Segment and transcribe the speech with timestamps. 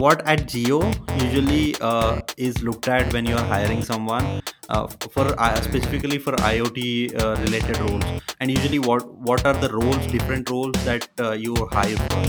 [0.00, 0.78] what at Jio
[1.22, 7.20] usually uh, is looked at when you're hiring someone uh, for uh, specifically for IoT
[7.22, 11.54] uh, related roles, and usually what what are the roles, different roles that uh, you
[11.70, 12.22] hire for?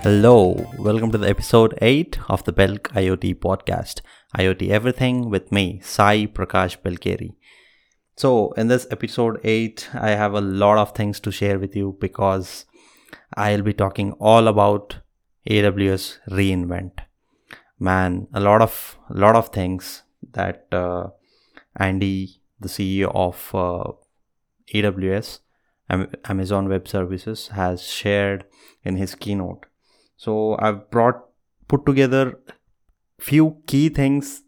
[0.00, 4.00] Hello, welcome to the episode 8 of the Belk IoT podcast.
[4.38, 7.34] IoT Everything with me, Sai Prakash Belkeri.
[8.16, 11.98] So, in this episode 8, I have a lot of things to share with you
[12.00, 12.64] because
[13.34, 14.96] I'll be talking all about
[15.48, 16.92] AWS reInvent.
[17.78, 21.08] Man, a lot of a lot of things that uh,
[21.76, 23.92] Andy, the CEO of uh,
[24.72, 25.40] AWS,
[26.24, 28.44] Amazon Web Services, has shared
[28.84, 29.66] in his keynote.
[30.16, 31.24] So I've brought
[31.68, 32.38] put together
[33.18, 34.42] few key things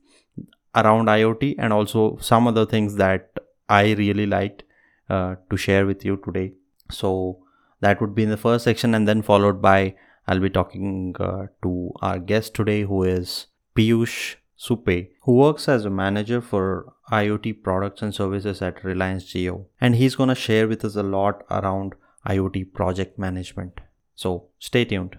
[0.75, 3.31] around IoT and also some other things that
[3.69, 4.65] I really liked
[5.09, 6.53] uh, to share with you today.
[6.91, 7.43] So
[7.81, 9.95] that would be in the first section and then followed by
[10.27, 13.47] I'll be talking uh, to our guest today who is
[13.77, 19.67] Piyush Supe, who works as a manager for IoT products and services at Reliance Jio.
[19.81, 21.95] And he's going to share with us a lot around
[22.27, 23.81] IoT project management.
[24.15, 25.19] So stay tuned.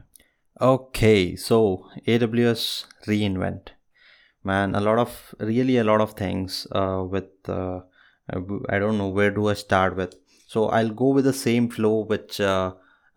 [0.59, 3.69] Okay, so AWS reInvent.
[4.43, 7.81] Man, a lot of really a lot of things uh, with uh,
[8.29, 10.15] I don't know where do I start with.
[10.47, 12.73] So I'll go with the same flow which uh,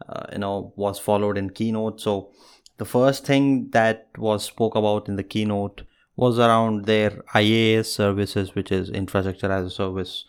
[0.06, 2.00] uh, you know was followed in keynote.
[2.00, 2.32] So
[2.76, 5.82] the first thing that was spoke about in the keynote
[6.16, 10.24] was around their IaaS services, which is infrastructure as a service.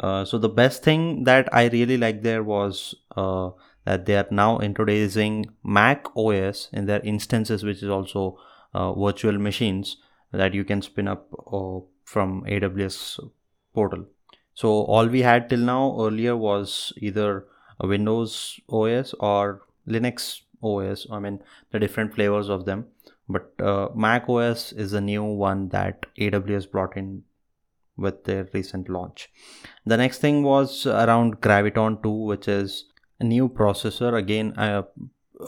[0.00, 3.50] Uh, so the best thing that I really like there was uh,
[3.84, 8.38] that they are now introducing Mac OS in their instances, which is also
[8.74, 9.96] uh, virtual machines
[10.32, 13.20] that you can spin up uh, from AWS
[13.74, 14.06] portal.
[14.54, 17.46] So all we had till now earlier was either
[17.80, 21.06] Windows OS or Linux OS.
[21.10, 22.86] I mean the different flavors of them.
[23.28, 27.22] But uh, Mac OS is a new one that AWS brought in
[27.96, 29.30] with their recent launch.
[29.86, 32.86] The next thing was around Graviton 2, which is
[33.20, 34.16] a new processor.
[34.18, 34.82] Again, uh,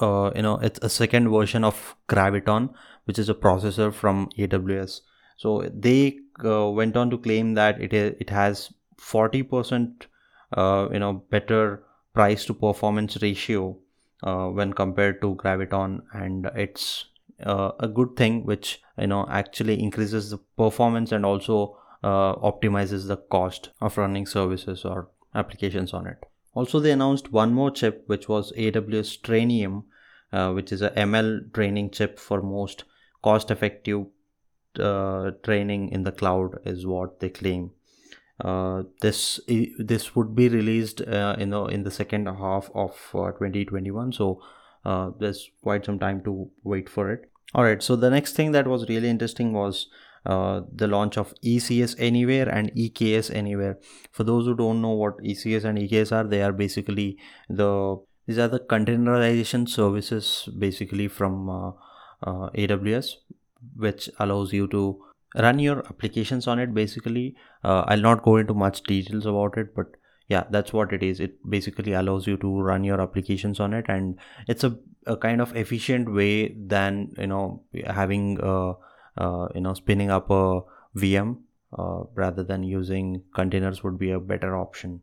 [0.01, 2.73] uh, you know, it's a second version of Graviton,
[3.05, 5.01] which is a processor from AWS.
[5.37, 10.07] So they uh, went on to claim that it it has 40%
[10.53, 11.83] uh, you know better
[12.13, 13.77] price to performance ratio
[14.23, 16.03] uh, when compared to graviton.
[16.13, 17.07] And it's
[17.45, 23.09] uh, a good thing which you know actually increases the performance and also uh, optimizes
[23.09, 26.19] the cost of running services or applications on it.
[26.55, 29.85] Also they announced one more chip which was aws trainium
[30.33, 32.85] uh, which is a ml training chip for most
[33.23, 34.07] cost effective
[34.79, 37.71] uh, training in the cloud is what they claim
[39.01, 39.41] this
[39.79, 44.41] this would be released uh, in the in the second half of uh, 2021 so
[44.85, 47.31] uh, there's quite some time to wait for it.
[47.55, 47.83] All right.
[47.83, 49.89] So the next thing that was really interesting was
[50.27, 53.79] uh, the launch of ECS Anywhere and EKS Anywhere.
[54.13, 57.19] For those who don't know what ECS and EKS are, they are basically
[57.49, 61.69] the these are the containerization services basically from uh,
[62.23, 63.17] uh, AWS,
[63.77, 67.35] which allows you to run your applications on it basically.
[67.63, 69.87] Uh, i'll not go into much details about it but
[70.29, 71.21] yeah that's what it is.
[71.21, 74.19] It basically allows you to run your applications on it and
[74.49, 78.75] it's a, a kind of efficient way than you know having uh,
[79.19, 80.61] uh, you know spinning up a
[80.97, 81.39] vm
[81.79, 85.01] uh, rather than using containers would be a better option.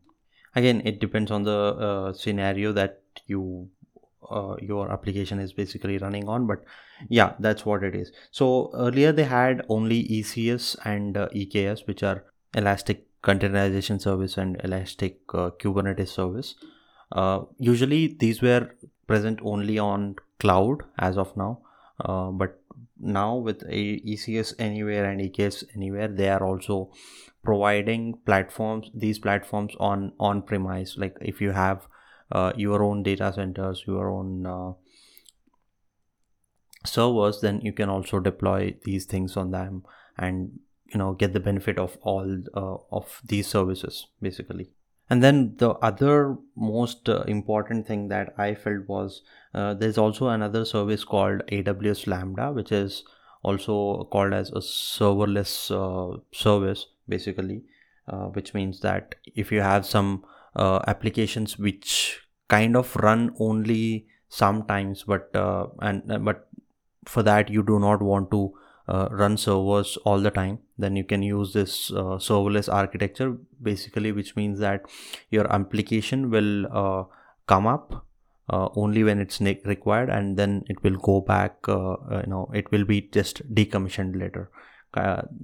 [0.56, 3.70] Again it depends on the uh, scenario that you
[4.32, 6.64] uh, your application is basically running on but
[7.10, 8.12] yeah that's what it is.
[8.32, 12.24] So earlier they had only ecs and uh, eks which are
[12.56, 16.56] elastic containerization service and elastic uh, kubernetes service.
[17.12, 18.70] Uh, usually these were
[19.08, 21.60] present only on cloud as of now
[22.06, 22.60] uh, but
[23.00, 26.90] now with ecs anywhere and eks anywhere they are also
[27.44, 31.88] providing platforms these platforms on on premise like if you have
[32.32, 34.72] uh, your own data centers your own uh,
[36.86, 39.84] servers then you can also deploy these things on them
[40.18, 40.60] and
[40.94, 44.72] you know get the benefit of all uh, of these services basically.
[45.10, 49.24] And then the other most uh, important thing that i felt was
[49.54, 53.04] uh, there's also another service called aws lambda which is
[53.44, 57.64] also called as a serverless uh, service basically
[58.08, 60.24] uh, which means that if you have some
[60.56, 62.20] uh, applications which
[62.50, 66.48] kind of run only sometimes but uh, and uh, but
[67.06, 68.54] for that you do not want to
[68.88, 74.12] uh, run servers all the time then you can use this uh, serverless architecture basically
[74.12, 74.82] which means that
[75.30, 77.04] your application will uh,
[77.48, 78.06] come up
[78.50, 82.50] uh, only when it's ne- required and then it will go back uh, you know
[82.54, 84.50] it will be just decommissioned later.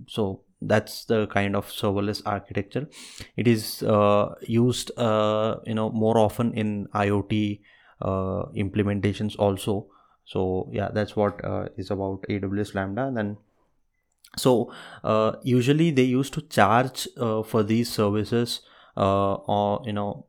[0.08, 2.88] So that's the kind of serverless architecture.
[3.36, 7.60] It is uh, used uh, you know more often in iot
[8.02, 9.88] uh, implementations also.
[10.26, 11.40] So yeah that's what
[11.78, 13.12] is about aws lambda.
[13.14, 13.38] Then
[14.38, 14.72] so
[15.44, 17.08] usually they used to charge
[17.46, 18.62] for these services
[18.96, 20.26] or you know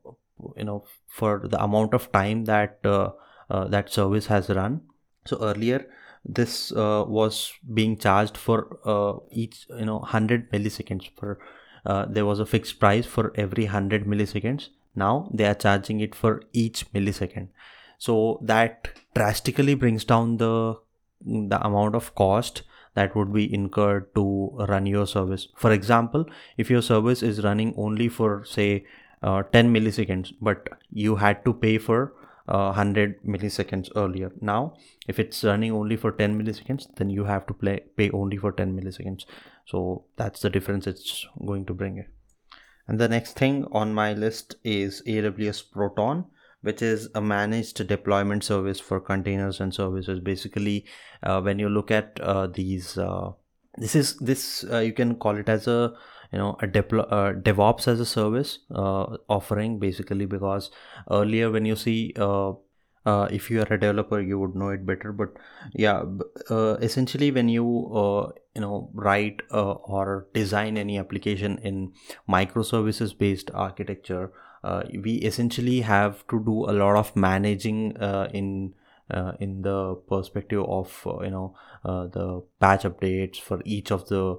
[0.55, 3.11] you know for the amount of time that uh,
[3.49, 4.81] uh, that service has run.
[5.25, 5.85] So earlier
[6.25, 11.39] this uh, was being charged for uh, each you know 100 milliseconds for
[11.85, 14.69] uh, there was a fixed price for every 100 milliseconds.
[14.95, 17.49] Now they are charging it for each millisecond.
[17.97, 20.75] So that drastically brings down the
[21.25, 22.63] the amount of cost
[22.95, 25.47] that would be incurred to run your service.
[25.55, 26.25] For example
[26.57, 28.85] if your service is running only for say
[29.21, 32.13] uh, 10 milliseconds but you had to pay for
[32.49, 34.31] uh, 100 milliseconds earlier.
[34.41, 34.73] Now
[35.07, 38.51] if it's running only for 10 milliseconds then you have to play pay only for
[38.51, 39.25] 10 milliseconds.
[39.65, 42.07] So that's the difference it's going to bring it.
[42.87, 46.25] And the next thing on my list is aws proton
[46.61, 50.19] which is a managed deployment service for containers and services.
[50.19, 50.85] Basically
[51.23, 53.31] uh, when you look at uh, these uh,
[53.77, 55.93] this is this uh, you can call it as a
[56.31, 60.71] you know a deploy uh, devops as a service uh, offering basically because
[61.09, 62.53] earlier when you see uh,
[63.05, 65.11] uh, if you are a developer you would know it better.
[65.11, 65.29] But
[65.73, 66.03] yeah
[66.49, 71.93] uh, essentially when you uh, you know write uh, or design any application in
[72.27, 74.31] microservices based architecture
[74.63, 77.91] uh, we essentially have to do a lot of managing
[78.33, 78.73] in
[79.39, 84.37] in the perspective of you know the patch updates for each of the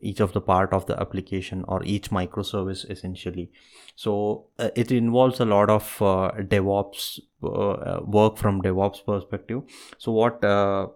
[0.00, 3.50] each of the part of the application or each microservice essentially.
[3.96, 9.62] So uh, it involves a lot of uh, devops uh, work from devops perspective.
[9.98, 10.88] So what uh,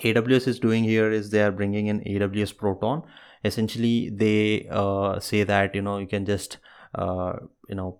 [0.00, 3.02] aws is doing here is they are bringing in aws proton.
[3.44, 6.58] Essentially they uh, say that you know you can just
[6.94, 7.34] uh,
[7.68, 7.98] you know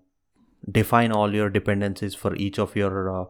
[0.71, 3.29] define all your dependencies for each of your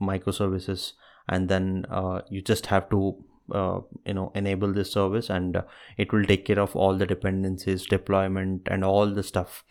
[0.00, 0.92] microservices.
[1.30, 1.84] And then
[2.30, 5.62] you just have to uh, you know enable this service and uh,
[5.96, 9.64] it will take care of all the dependencies deployment and all the stuff.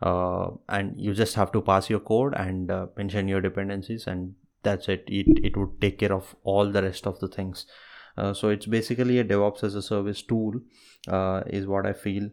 [0.00, 4.34] Uh, and you just have to pass your code and uh, mention your dependencies and
[4.62, 5.04] that's it.
[5.08, 7.66] It, it would take care of all the rest of the things.
[8.16, 10.60] Uh, so it's basically a devops as a service tool
[11.46, 12.30] is what i feel.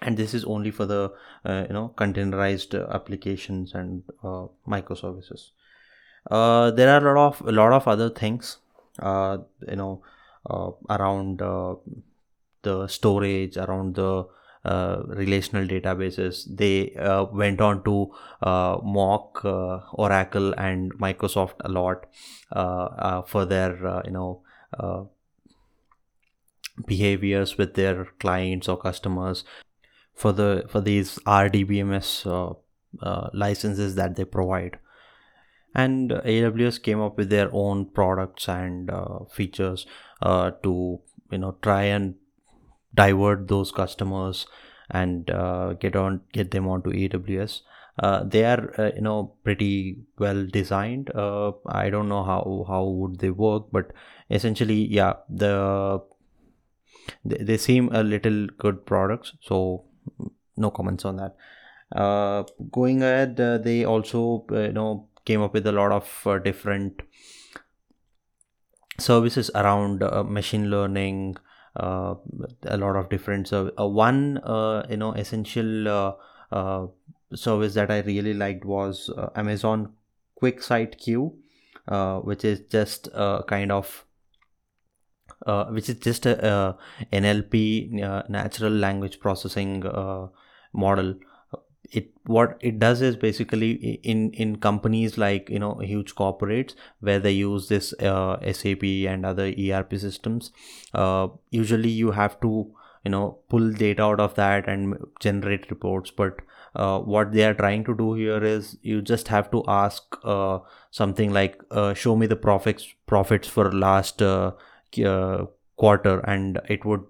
[0.00, 1.12] And this is only for the
[1.44, 4.02] you know containerized applications and
[4.68, 5.50] microservices.
[6.28, 8.58] There are a lot of a lot of other things
[9.02, 10.02] you know
[10.48, 11.74] uh, around uh,
[12.62, 14.26] the storage around the
[14.64, 16.44] uh, relational databases.
[16.48, 18.12] They uh, went on to
[18.42, 22.06] uh, mock oracle and microsoft a lot
[23.28, 25.10] for their you know
[26.86, 29.44] behaviors with their clients or customers.
[30.14, 32.56] For the for these rdbms
[33.34, 34.78] licenses that they provide
[35.84, 39.86] and aws came up with their own products and uh, features
[40.22, 41.00] uh, to
[41.30, 42.14] you know try and
[42.94, 44.46] divert those customers
[44.90, 47.60] and uh, get on get them onto aws
[47.98, 51.10] uh, they are uh, you know pretty well designed.
[51.14, 53.92] Uh, i don't know how how would they work but
[54.30, 55.52] essentially yeah the
[57.24, 59.84] they, they seem a little good products so
[60.56, 61.36] no comments on that.
[62.72, 67.02] Going ahead they also you know came up with a lot of uh, different
[68.98, 71.36] services around uh, machine learning
[71.76, 72.14] uh,
[72.64, 75.88] a lot of different so uh, one uh, you know essential
[76.50, 76.86] uh,
[77.34, 79.92] service that i really liked was amazon
[80.36, 81.38] Quick QuickSight Q
[82.24, 84.04] which is just a kind of
[85.70, 86.78] which is just a, a
[87.12, 89.82] nlp natural language processing
[90.72, 91.14] model
[91.92, 97.20] it what it does is basically in in companies like you know huge corporates where
[97.20, 100.50] they use this uh, sap and other erp systems
[100.94, 102.74] uh, usually you have to
[103.06, 106.10] you know pull data out of that and generate reports.
[106.10, 106.40] But
[106.74, 110.58] uh, what they are trying to do here is you just have to ask uh,
[110.90, 114.52] something like uh, show me the profits profits for last uh,
[115.76, 117.04] quarter and it would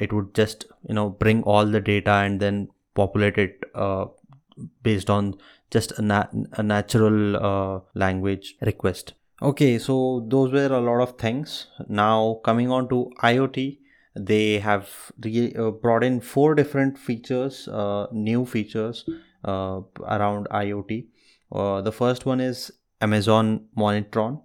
[0.00, 4.06] it would just you know bring all the data and then populate it uh,
[4.82, 5.34] based on
[5.70, 9.14] just a, na- a natural uh, language request.
[9.42, 11.68] Okay so those were a lot of things.
[11.88, 13.78] Now coming on to iot
[14.14, 14.90] they have
[15.24, 19.04] re- uh, brought in four different features uh, new features
[19.44, 21.06] around iot
[21.84, 22.70] the first one is
[23.00, 24.40] amazon monitron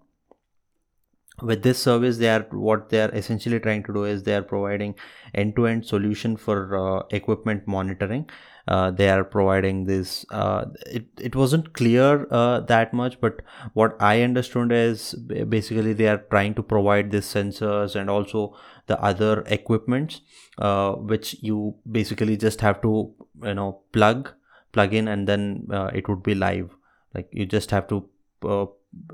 [1.42, 4.42] with this service they are what they are essentially trying to do is they are
[4.42, 4.96] providing
[5.34, 8.30] end-to-end solution for uh, equipment monitoring.
[8.68, 13.42] Uh, they are providing this uh, it, it wasn't clear uh, that much but
[13.74, 15.14] what i understood is
[15.50, 20.22] basically they are trying to provide these sensors and also the other equipments
[20.58, 23.14] uh, which you basically just have to
[23.44, 24.32] you know plug
[24.76, 26.70] plug in and then uh, it would be live.
[27.14, 28.08] Like you just have to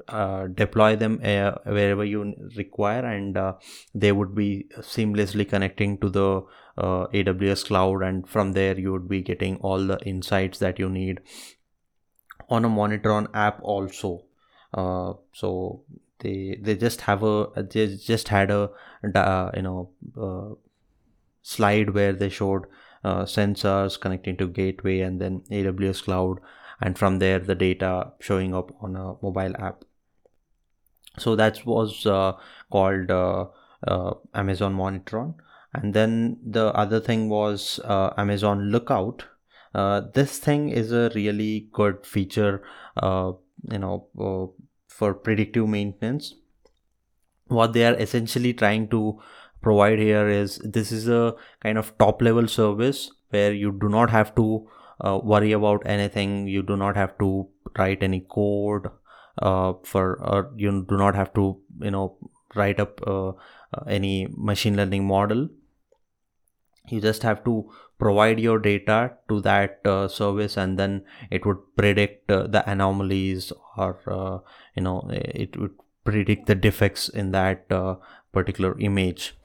[0.07, 3.53] uh, deploy them uh, wherever you require and uh,
[3.93, 6.43] they would be seamlessly connecting to the
[6.77, 10.89] uh, aws cloud and from there you would be getting all the insights that you
[10.89, 11.19] need
[12.49, 14.23] on a monitron app also.
[14.73, 15.83] Uh, so
[16.19, 18.69] they they just have a they just had a
[19.03, 20.57] you know
[21.41, 22.65] slide where they showed
[23.03, 26.39] sensors connecting to gateway and then aws cloud
[26.81, 29.83] and from there the data showing up on a mobile app.
[31.17, 32.33] So that was uh,
[32.71, 33.47] called uh,
[33.87, 35.35] uh, amazon monitron.
[35.73, 39.25] And then the other thing was uh, amazon lookout.
[39.73, 42.61] Uh, this thing is a really good feature
[42.97, 43.31] uh,
[43.71, 44.53] you know
[44.87, 46.35] for predictive maintenance.
[47.47, 49.19] What they are essentially trying to
[49.61, 54.09] provide here is this is a kind of top level service where you do not
[54.09, 54.67] have to
[55.03, 56.47] uh, worry about anything.
[56.47, 58.89] You do not have to write any code
[59.41, 62.17] uh, for or you do not have to you know
[62.55, 65.49] write up uh, uh any machine learning model.
[66.89, 71.59] You just have to provide your data to that uh, service and then it would
[71.77, 74.43] predict uh, the anomalies or
[74.75, 77.67] you know it would predict the defects in that
[78.33, 79.35] particular image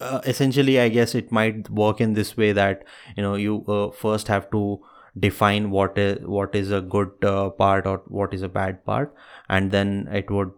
[0.00, 2.84] uh, essentially i guess it might work in this way that
[3.16, 4.78] you know you uh, first have to
[5.18, 9.14] define what is what is a good uh, part or what is a bad part
[9.48, 10.52] and then it would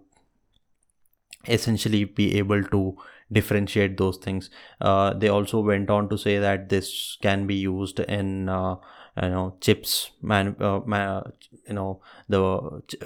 [1.49, 2.97] essentially be able to
[3.31, 4.51] differentiate those things.
[4.81, 8.77] Uh, they also went on to say that this can be used in uh,
[9.23, 11.23] you know chips man, uh, man
[11.67, 12.43] you know the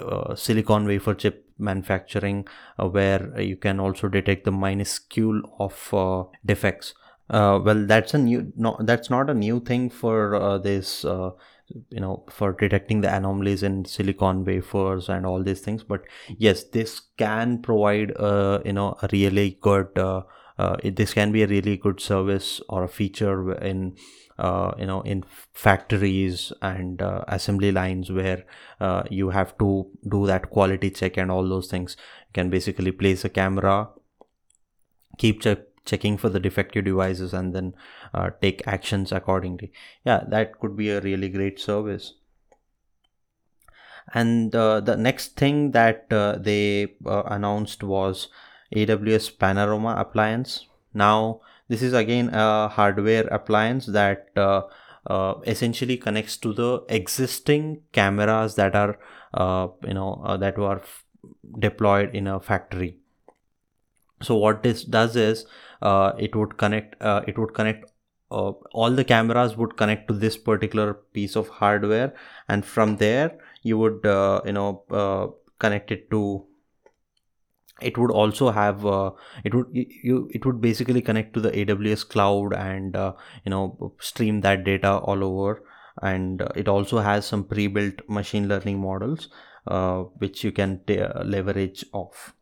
[0.01, 2.47] uh, silicon wafer chip manufacturing
[2.79, 6.93] uh, where you can also detect the minuscule of uh, defects.
[7.29, 11.05] Uh, well that's a new no that's not a new thing for uh, this
[11.89, 15.83] you know for detecting the anomalies in silicon wafers and all these things.
[15.83, 16.01] But
[16.37, 20.23] yes this can provide uh, you know a really good uh,
[20.57, 23.95] uh, it, this can be a really good service or a feature in
[24.77, 25.23] you know in
[25.53, 28.43] factories and uh, assembly lines where
[28.79, 31.95] uh, you have to do that quality check and all those things.
[32.27, 33.89] You can basically place a camera
[35.17, 37.75] keep check checking for the defective devices and then
[38.13, 39.71] uh, take actions accordingly.
[40.05, 42.13] Yeah that could be a really great service.
[44.13, 48.29] And uh, the next thing that uh, they announced was
[48.75, 50.67] aws panorama appliance.
[50.93, 54.61] Now this is again a hardware appliance that uh,
[55.07, 58.97] uh, essentially connects to the existing cameras that are
[59.33, 61.03] uh, you know uh, that were f-
[61.59, 62.97] deployed in a factory.
[64.21, 65.45] So what this does is
[65.81, 67.89] uh, it would connect uh, it would connect
[68.29, 72.15] all the cameras would connect to this particular piece of hardware
[72.49, 73.99] and from there you would
[74.45, 76.43] you know connect it to
[77.83, 79.11] it would also have uh,
[79.43, 83.13] it would you it would basically connect to the aws cloud and uh,
[83.45, 85.63] you know stream that data all over.
[86.01, 89.29] And uh, it also has some pre-built machine learning models
[89.67, 92.33] uh, which you can t- uh, leverage off.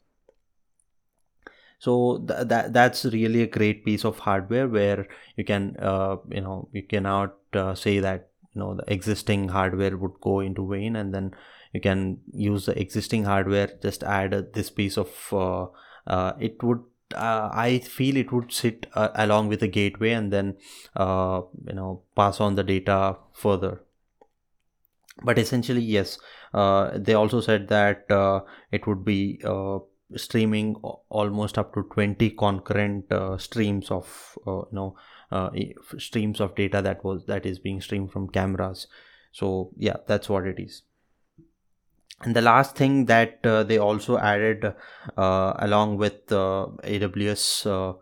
[1.79, 6.41] So th- that that's really a great piece of hardware where you can uh, you
[6.41, 7.35] know you cannot
[7.75, 11.33] say that you know the existing hardware would go into vain and then
[11.73, 15.65] you can use the existing hardware just add uh, this piece of uh,
[16.07, 16.83] uh, it would
[17.15, 20.55] uh, I feel it would sit uh, along with the gateway and then
[20.95, 23.81] uh, you know pass on the data further.
[25.23, 26.17] But essentially, yes,
[26.53, 28.05] they also said that
[28.71, 29.41] it would be
[30.15, 30.75] streaming
[31.09, 33.05] almost up to 20 concurrent
[33.39, 34.95] streams of you know
[35.97, 38.87] streams of data that was that is being streamed from cameras.
[39.33, 40.83] So yeah, that's what it is
[42.23, 44.73] and the last thing that uh, they also added
[45.17, 47.93] uh, along with uh, aws uh,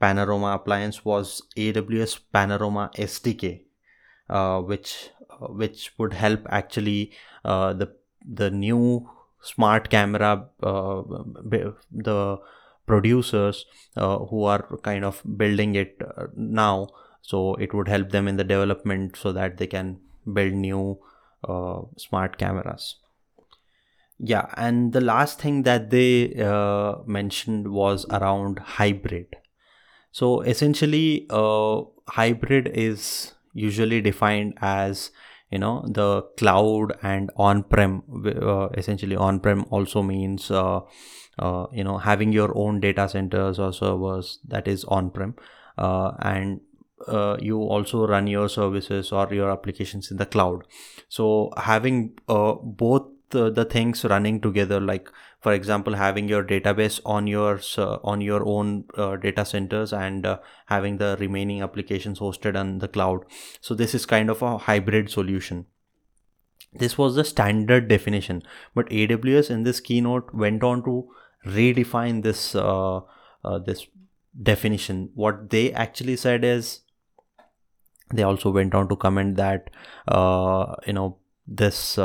[0.00, 3.62] panorama appliance was aws panorama sdk
[4.30, 5.10] uh, which
[5.62, 7.12] which would help actually
[7.44, 7.88] the
[8.40, 9.08] the new
[9.40, 12.38] smart camera the
[12.86, 16.00] producers who are kind of building it
[16.34, 16.88] now
[17.22, 20.00] so it would help them in the development so that they can
[20.32, 20.98] build new
[21.96, 22.96] smart cameras.
[24.20, 29.36] Yeah, and the last thing that they uh, mentioned was around hybrid.
[30.10, 35.10] So essentially, uh, hybrid is usually defined as
[35.50, 38.02] you know the cloud and on-prem.
[38.26, 40.80] Uh, essentially, on-prem also means uh,
[41.38, 45.36] uh, you know having your own data centers or servers that is on-prem,
[45.78, 46.60] uh, and
[47.06, 50.64] uh, you also run your services or your applications in the cloud.
[51.08, 57.00] So having uh, both the, the things running together like for example having your database
[57.04, 62.18] on your uh, on your own uh, data centers and uh, having the remaining applications
[62.18, 63.24] hosted on the cloud.
[63.60, 65.66] So this is kind of a hybrid solution.
[66.72, 68.42] This was the standard definition
[68.74, 71.08] but aws in this keynote went on to
[71.46, 73.00] redefine this uh,
[73.44, 73.86] uh, this
[74.42, 75.10] definition.
[75.14, 76.80] What they actually said is
[78.12, 79.70] they also went on to comment that
[80.06, 81.98] uh, you know this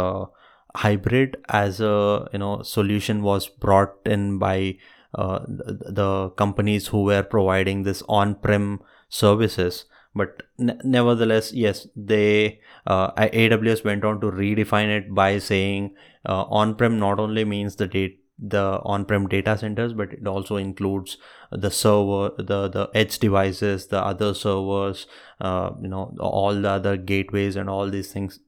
[0.76, 4.78] hybrid as a you know solution was brought in by
[5.16, 9.86] uh, the, companies who were providing this on-prem services.
[10.16, 15.96] But n- nevertheless yes they uh, aws went on to redefine it by saying
[16.28, 21.18] uh, on-prem not only means the date the on-prem data centers but it also includes
[21.52, 25.08] the server the the edge devices the other servers
[25.42, 28.40] uh, you know all the other gateways and all these things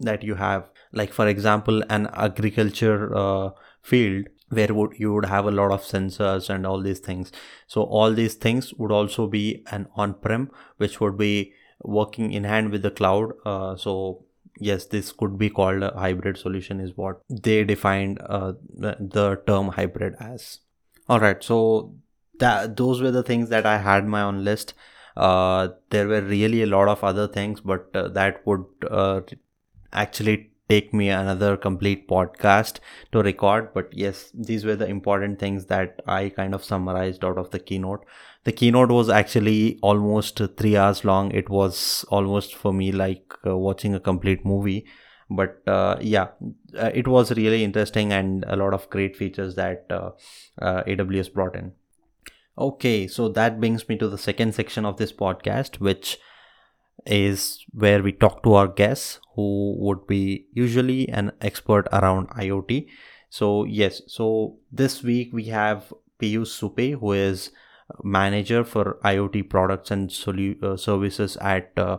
[0.00, 3.50] that you have like for example an agriculture uh,
[3.82, 7.32] field where would you would have a lot of sensors and all these things.
[7.66, 12.70] So all these things would also be an on-prem which would be working in hand
[12.70, 13.32] with the cloud.
[13.46, 14.24] Uh, so
[14.58, 19.68] yes this could be called a hybrid solution is what they defined uh, the term
[19.68, 20.60] hybrid as.
[21.08, 21.94] All right so
[22.38, 24.74] that those were the things that i had my own list.
[25.16, 29.20] Uh, there were really a lot of other things but uh, that would uh,
[29.92, 32.78] actually take me another complete podcast
[33.10, 37.38] to record but yes these were the important things that i kind of summarized out
[37.38, 38.04] of the keynote.
[38.44, 41.30] The keynote was actually almost 3 hours long.
[41.30, 44.84] It was almost for me like uh, watching a complete movie.
[45.30, 46.28] But uh, yeah
[46.76, 50.10] uh, it was really interesting and a lot of great features that uh,
[50.60, 51.72] uh, aws brought in.
[52.58, 56.18] Okay so that brings me to the second section of this podcast which
[57.06, 62.86] is where we talk to our guests who would be usually an expert around IoT.
[63.28, 67.50] So, yes, so this week we have Piyush Supe, who is
[68.02, 71.98] manager for IoT products and solu- uh, services at uh,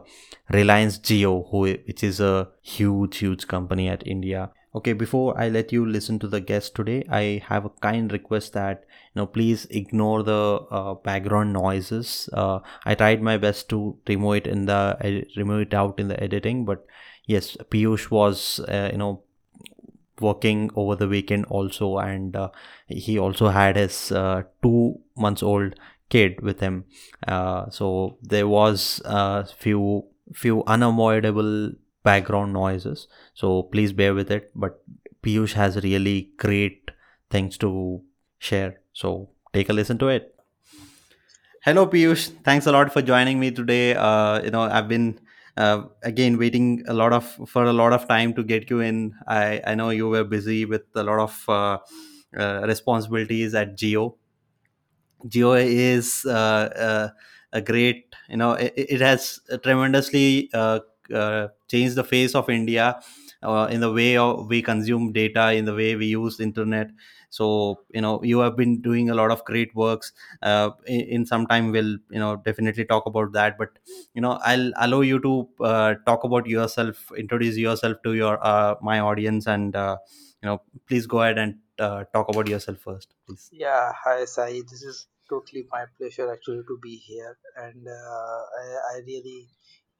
[0.49, 4.51] Reliance Jio, who which is a huge, huge company at India.
[4.75, 8.53] Okay, before I let you listen to the guest today, I have a kind request
[8.53, 12.27] that you know please ignore the uh, background noises.
[12.33, 16.21] Uh, I tried my best to remove it in the remove it out in the
[16.23, 16.87] editing, but
[17.27, 19.21] yes, Piyush was uh, you know
[20.19, 22.49] working over the weekend also, and uh,
[22.87, 25.75] he also had his uh, two months old
[26.09, 26.85] kid with him.
[27.27, 33.07] Uh, so there was a few few unavoidable background noises.
[33.33, 34.51] So please bear with it.
[34.55, 34.81] But
[35.23, 36.91] piyush has really great
[37.29, 38.01] things to
[38.39, 38.81] share.
[38.93, 40.35] So take a listen to it.
[41.63, 42.31] Hello piyush.
[42.43, 43.95] Thanks a lot for joining me today.
[43.95, 45.19] Uh, you know i've been
[45.57, 49.13] uh, again waiting a lot of for a lot of time to get you in.
[49.27, 51.77] I i know you were busy with a lot of uh,
[52.37, 54.15] uh responsibilities at Jio
[55.27, 57.09] Jio is uh, uh,
[57.53, 60.49] a great you know it, it has tremendously
[61.11, 62.99] uh, uh, change the face of India
[63.41, 66.89] uh, in the way of we consume data, in the way we use internet.
[67.29, 70.13] So you know you have been doing a lot of great works.
[70.41, 73.57] Uh, in, in, some time, we'll you know definitely talk about that.
[73.57, 73.69] But
[74.13, 78.75] you know I'll allow you to uh, talk about yourself, introduce yourself to your uh,
[78.81, 79.97] my audience, and uh,
[80.43, 81.55] you know please go ahead and
[82.13, 83.49] talk about yourself first, please.
[83.51, 84.61] Yeah, hi Sai.
[84.69, 89.47] This is totally my pleasure actually to be here, and I, I really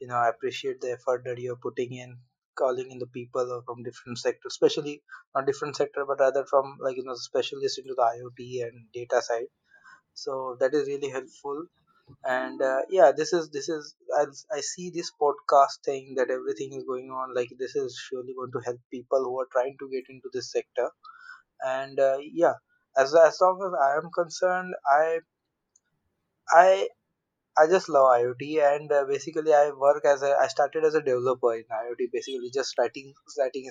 [0.03, 2.17] you know i appreciate the effort that you're putting in
[2.61, 5.01] calling in the people from different sectors especially
[5.35, 9.21] not different sector but rather from like you know specialists into the iot and data
[9.21, 9.47] side.
[10.15, 11.65] So that is really helpful.
[12.25, 14.25] And uh, yeah this is this is I,
[14.57, 18.51] I see this podcast thing that everything is going on like this is surely going
[18.53, 20.89] to help people who are trying to get into this sector.
[21.63, 22.55] And uh, yeah
[22.97, 25.19] as as long as i am concerned i
[26.53, 26.87] i
[27.57, 28.43] I just love IoT,
[28.75, 30.35] and uh, basically I work as a.
[30.41, 33.69] I started as a developer in IoT, basically just writing writing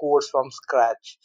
[0.00, 1.18] codes from scratch,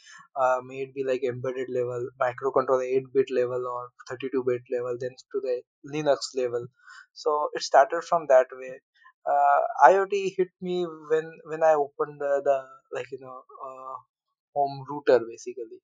[0.64, 5.62] may it be like embedded level, microcontroller 8-bit level or 32-bit level, then to the
[5.94, 6.66] Linux level.
[7.14, 8.80] So it started from that way,
[9.30, 12.58] uh, iot hit me when when i opened the, the
[12.96, 13.96] like you know uh,
[14.56, 15.80] home router basically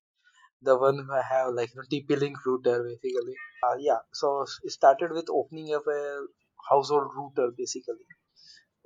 [0.62, 3.34] the one I have like you know TP-Link router basically.
[3.62, 6.26] Uh, yeah, so it started with opening up a
[6.70, 8.06] household router basically.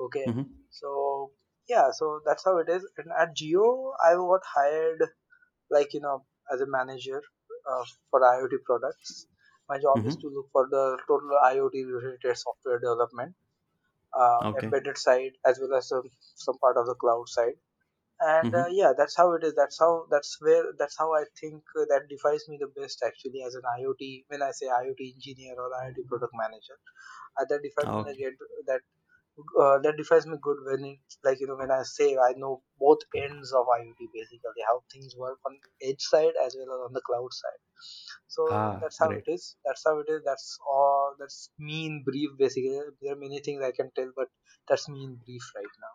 [0.00, 0.42] Okay, Mm-hmm.
[0.70, 1.32] so
[1.68, 2.86] yeah, so that's how it is.
[2.98, 5.02] And at Jio, I got hired
[5.70, 7.22] like you know as a manager
[7.70, 9.26] uh, for IoT products.
[9.68, 10.22] My job is Mm-hmm.
[10.22, 13.34] to look for the total IoT related software development,
[14.18, 14.62] uh, Okay.
[14.62, 16.02] embedded side as well as some,
[16.36, 17.54] some part of the cloud side
[18.22, 18.70] and uh, Mm-hmm.
[18.70, 19.54] yeah that's how it is.
[19.56, 23.42] That's how that's where that's how i think uh, that defines me the best actually
[23.46, 26.78] as an iot when i say iot engineer or iot product manager.
[27.40, 28.16] Uh, that defines me Okay.
[28.16, 28.36] again
[28.68, 28.80] that
[29.62, 32.62] uh, that defines me good when it's like you know when i say i know
[32.78, 35.58] both ends of iot basically how things work on
[35.90, 37.62] edge side as well as on the cloud side.
[38.28, 39.28] So Ah, that's how it great.
[39.28, 39.56] is.
[39.64, 40.22] That's how it is.
[40.24, 42.80] That's all that's me in brief basically.
[43.02, 44.28] There are many things i can tell but
[44.68, 45.94] that's me in brief right now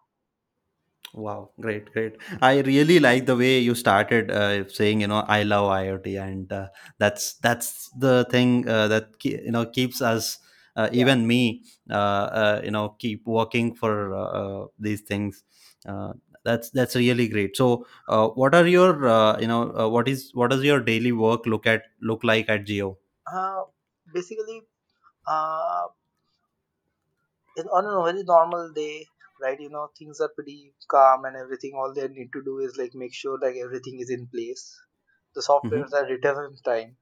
[1.18, 2.18] Wow, great, great.
[2.44, 6.52] I really like the way you started uh, saying, you know, I love IoT, and
[6.52, 6.68] uh,
[7.00, 10.38] that's that's the thing uh, that ke- you know keeps us,
[10.76, 15.44] uh, yeah even me, uh, uh, you know, keep working for uh, uh, these things.
[15.88, 16.14] Uh,
[16.46, 17.58] that's that's really great.
[17.58, 21.14] So, uh, what are your, uh, you know, uh, what is what does your daily
[21.14, 22.98] work look at look like at Jio?
[23.28, 23.64] uh,
[24.14, 24.62] basically
[25.28, 25.88] uh,
[27.58, 29.06] in, on a very normal day,
[29.42, 29.60] right?
[29.60, 31.74] You know, things are pretty calm and everything.
[31.76, 34.76] All they need to do is like make sure like everything is in place.
[35.36, 35.94] The softwares Mm-hmm.
[35.94, 36.98] are written on time.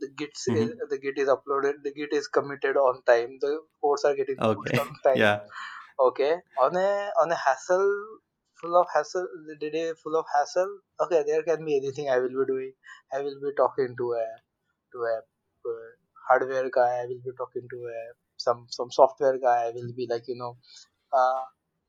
[0.00, 0.78] The gits is, Mm-hmm.
[0.90, 1.82] the git is uploaded.
[1.84, 3.38] The git is committed on time.
[3.40, 4.78] The codes are getting pushed Okay.
[4.78, 5.24] on time.
[5.24, 5.40] yeah.
[6.00, 6.36] Okay.
[6.58, 7.90] On a on a hassle
[8.60, 10.78] full of hassle the day full of hassle.
[11.00, 12.72] Okay, there can be anything I will be doing.
[13.12, 14.26] I will be talking to a
[14.92, 15.90] to a uh,
[16.28, 16.90] hardware guy.
[17.02, 18.00] I will be talking to a
[18.36, 19.58] some some software guy.
[19.68, 20.56] I will be like you know
[21.12, 21.42] uh,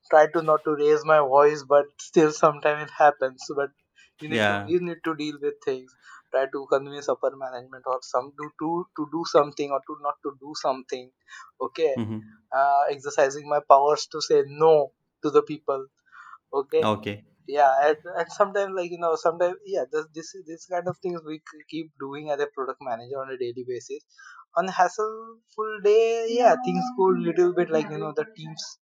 [0.10, 3.46] try to not to raise my voice, but still sometimes it happens.
[3.56, 3.72] But
[4.20, 5.92] you need to you need to deal with things.
[6.32, 10.16] Try to convince upper management or some to to to do something or to not
[10.24, 11.12] to do something.
[11.62, 12.20] Okay, Mm-hmm.
[12.56, 14.92] uh, exercising my powers to say no
[15.24, 15.88] to the people.
[16.54, 17.26] Okay, Okay.
[17.48, 21.22] yeah, and, and sometimes like you know sometimes yeah this this this kind of things
[21.26, 24.04] we keep doing as a product manager on a daily basis.
[24.58, 28.80] On a hassleful day, yeah, things go a little bit like you know the teams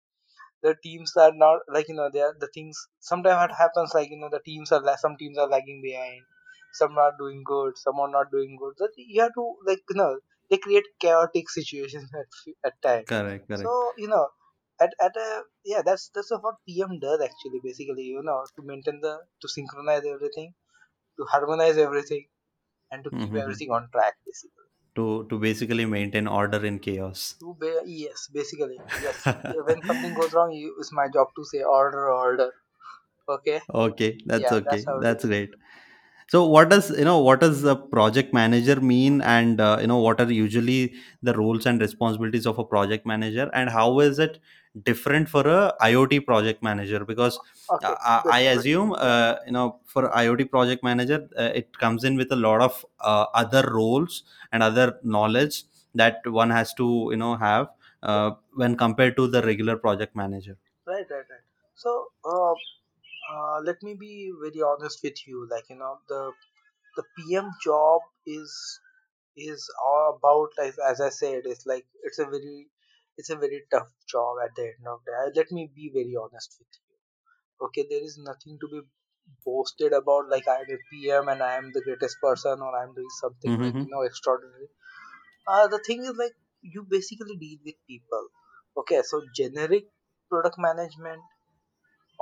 [0.62, 4.10] the teams are not like you know they are the things sometimes it happens like
[4.10, 6.22] you know the teams are some teams are lagging behind
[6.80, 9.96] some are doing good some are not doing good but you have to like you
[10.00, 10.18] know
[10.50, 12.28] they create chaotic situations at,
[12.68, 13.46] at times Correct.
[13.48, 14.28] correct so you know
[14.80, 19.00] at, at a yeah that's that's what pm does actually basically you know to maintain
[19.00, 20.54] the to synchronize everything
[21.18, 22.26] to harmonize everything
[22.90, 23.40] and to keep Mm-hmm.
[23.44, 24.59] everything on track basically
[24.94, 27.34] To to basically maintain order in chaos.
[27.84, 29.18] yes basically yes
[29.66, 32.50] when something goes wrong you, it's my job to say order order
[33.28, 34.86] okay Okay, that's yeah okay.
[34.86, 35.50] it That's great.
[36.28, 37.18] So, what does you know?
[37.20, 41.66] What does the project manager mean, and uh, you know, what are usually the roles
[41.66, 44.40] and responsibilities of a project manager, and how is it
[44.82, 47.04] different for a IoT project manager?
[47.04, 51.76] Because uh, okay I I assume uh, you know, for IoT project manager, uh, it
[51.78, 56.74] comes in with a lot of uh, other roles and other knowledge that one has
[56.74, 57.68] to you know have
[58.02, 60.56] uh, when compared to the regular project manager.
[60.86, 61.90] right right right so
[62.24, 62.54] uh,
[63.32, 66.22] uh, let me be very honest with you like you know the
[66.96, 68.52] the pm job is
[69.36, 72.68] is all about like as i said it's like it's a very
[73.20, 75.40] it's a very tough job at the end of the day.
[75.40, 76.96] Let me be very honest with you.
[77.68, 78.80] Okay there is nothing to be
[79.46, 83.12] boasted about like i'm a pm and i am the greatest person or i'm doing
[83.20, 83.82] something like Mm-hmm.
[83.82, 84.68] you know extraordinary.
[85.46, 88.28] Uh, the thing is like you basically deal with people.
[88.78, 89.86] Okay so generic
[90.30, 91.22] product management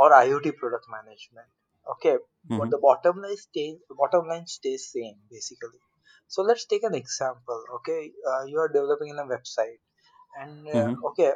[0.02, 1.48] or iot product management
[1.92, 2.16] okay
[2.58, 2.74] but Mm-hmm.
[2.74, 5.80] the bottom line stays bottom line stays same basically.
[6.28, 8.12] So let's take an example okay?
[8.30, 9.80] Uh, you are developing in a website
[10.42, 11.02] and uh, Mm-hmm.
[11.08, 11.32] okay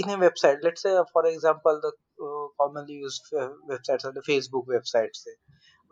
[0.00, 1.92] in a website let's say uh, for example the
[2.26, 3.26] uh, commonly used
[3.72, 5.20] websites are the facebook websites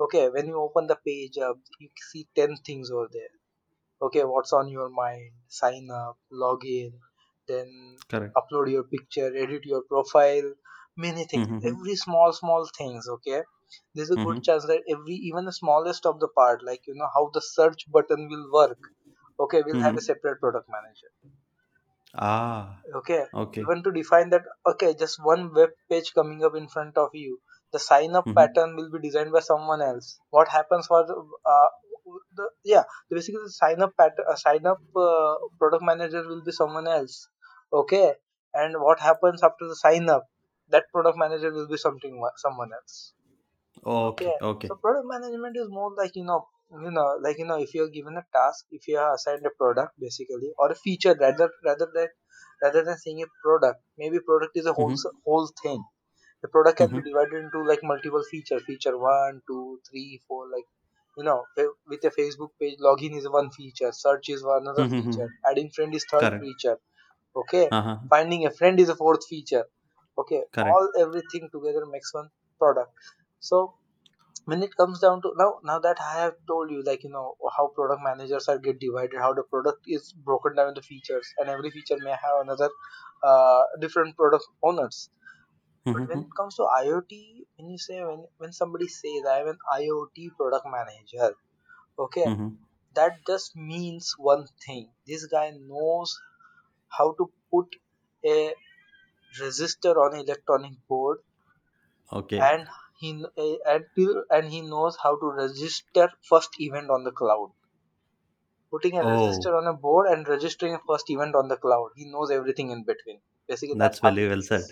[0.06, 3.34] okay when you open the page up you see 10 things over there
[4.06, 5.30] okay what's on your mind
[5.60, 6.92] sign up log in
[7.48, 7.68] then
[8.08, 8.36] Correct.
[8.40, 10.48] upload your picture edit your profile
[11.06, 11.72] many things Mm-hmm.
[11.72, 13.40] every small small things okay
[13.94, 14.48] there's a good Mm-hmm.
[14.48, 17.84] chance that every even the smallest of the part like you know how the search
[17.98, 18.78] button will work
[19.40, 20.10] okay we'll have a Mm-hmm.
[20.10, 21.12] separate product manager
[22.14, 23.64] Ah, okay okay.
[23.64, 27.38] even to define that okay just one web page coming up in front of you
[27.72, 28.34] the sign up Mm-hmm.
[28.38, 31.14] pattern will be designed by someone else what happens for the,
[31.54, 31.68] uh,
[32.36, 36.52] the yeah basically the sign up pattern uh, sign up uh, product manager will be
[36.52, 37.28] someone else
[37.72, 38.14] okay
[38.54, 40.24] and what happens after the sign up
[40.68, 43.12] that product manager will be something someone else
[43.84, 44.36] okay Okay.
[44.40, 44.68] Okay.
[44.68, 46.46] so product management is more like you know
[46.84, 49.50] you know like you know if you're given a task if you are assigned a
[49.62, 52.08] product basically or a feature rather rather than
[52.62, 55.00] rather than saying a product maybe product is a whole Mm-hmm.
[55.26, 55.84] whole thing
[56.42, 57.10] the product can be Mm-hmm.
[57.10, 60.68] divided into like multiple feature feature one two three four like
[61.18, 61.38] you know
[61.88, 64.96] with a facebook page login is one feature search is one another Mm-hmm.
[64.96, 66.46] feature adding friend is third Correct.
[66.46, 66.78] feature
[67.42, 67.98] okay Uh-huh.
[68.10, 69.64] finding a friend is a fourth feature
[70.18, 70.80] okay Correct.
[70.80, 72.28] all everything together makes one
[72.58, 72.92] product
[73.50, 73.58] so
[74.50, 77.26] when it comes down to now now that i have told you like you know
[77.56, 81.50] how product managers are get divided how the product is broken down into features and
[81.54, 82.70] every feature may have another
[83.30, 84.98] uh, different product owners
[85.92, 86.24] but when Mm-hmm.
[86.26, 87.12] it comes to iot
[87.56, 91.30] when you say when when somebody says i am an iot product manager
[92.06, 92.56] okay Mm-hmm.
[93.00, 96.16] that just means one thing this guy knows
[96.98, 97.80] how to put
[98.36, 98.38] a
[99.40, 101.18] resistor on electronic board
[102.12, 102.50] Okay.
[102.50, 102.66] and
[103.00, 103.86] he eh, and,
[104.30, 107.52] and he knows how to register first event on the cloud.
[108.70, 111.90] Putting a Oh, register on a board and registering a first event on the cloud.
[111.94, 113.22] He knows everything in between.
[113.46, 114.64] Basically that's that's it well said.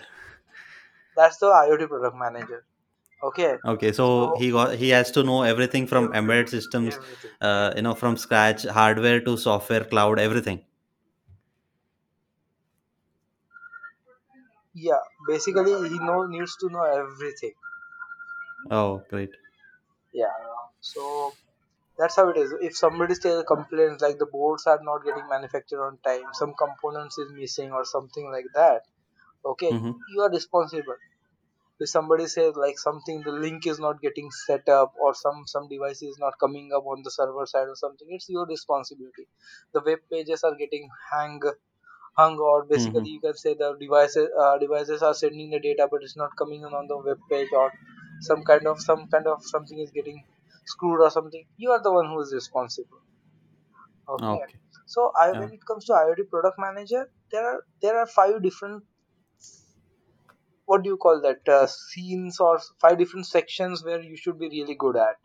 [1.17, 2.65] that's the iot product manager.
[3.23, 3.59] Okay.
[3.65, 6.99] Okay, so so he got he has to know everything from embedded systems,
[7.41, 10.65] uh, you know, from scratch, hardware to software, cloud, everything.
[14.75, 17.53] yeah basically he know needs to know everything
[18.71, 19.37] Oh, great.
[20.13, 20.33] yeah
[20.81, 21.37] so
[21.99, 25.83] that's how it is if somebody still complains like the boards are not getting manufactured
[25.87, 28.83] on time some components is missing or something like that
[29.45, 29.99] okay Mm-hmm.
[30.09, 30.97] you are responsible
[31.81, 35.69] if somebody says like something the link is not getting set up or some some
[35.69, 39.27] device is not coming up on the server side or something it's your responsibility
[39.75, 41.41] the web pages are getting hang
[42.17, 43.17] hung or basically Mm-hmm.
[43.17, 46.63] you can say the devices uh, devices are sending the data but it's not coming
[46.63, 47.73] in on the web page or
[48.21, 50.25] some kind of some kind of something is getting
[50.67, 53.03] screwed or something you are the one who is responsible.
[54.09, 54.41] Okay?
[54.41, 54.59] Okay.
[54.87, 55.35] so I, Yeah.
[55.35, 58.85] when it comes to iot product manager there are there are five different
[60.67, 64.49] what do you call that uh, scenes or five different sections where you should be
[64.49, 65.17] really good at.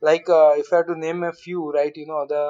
[0.00, 2.44] Like uh, if i have to name a few right you know the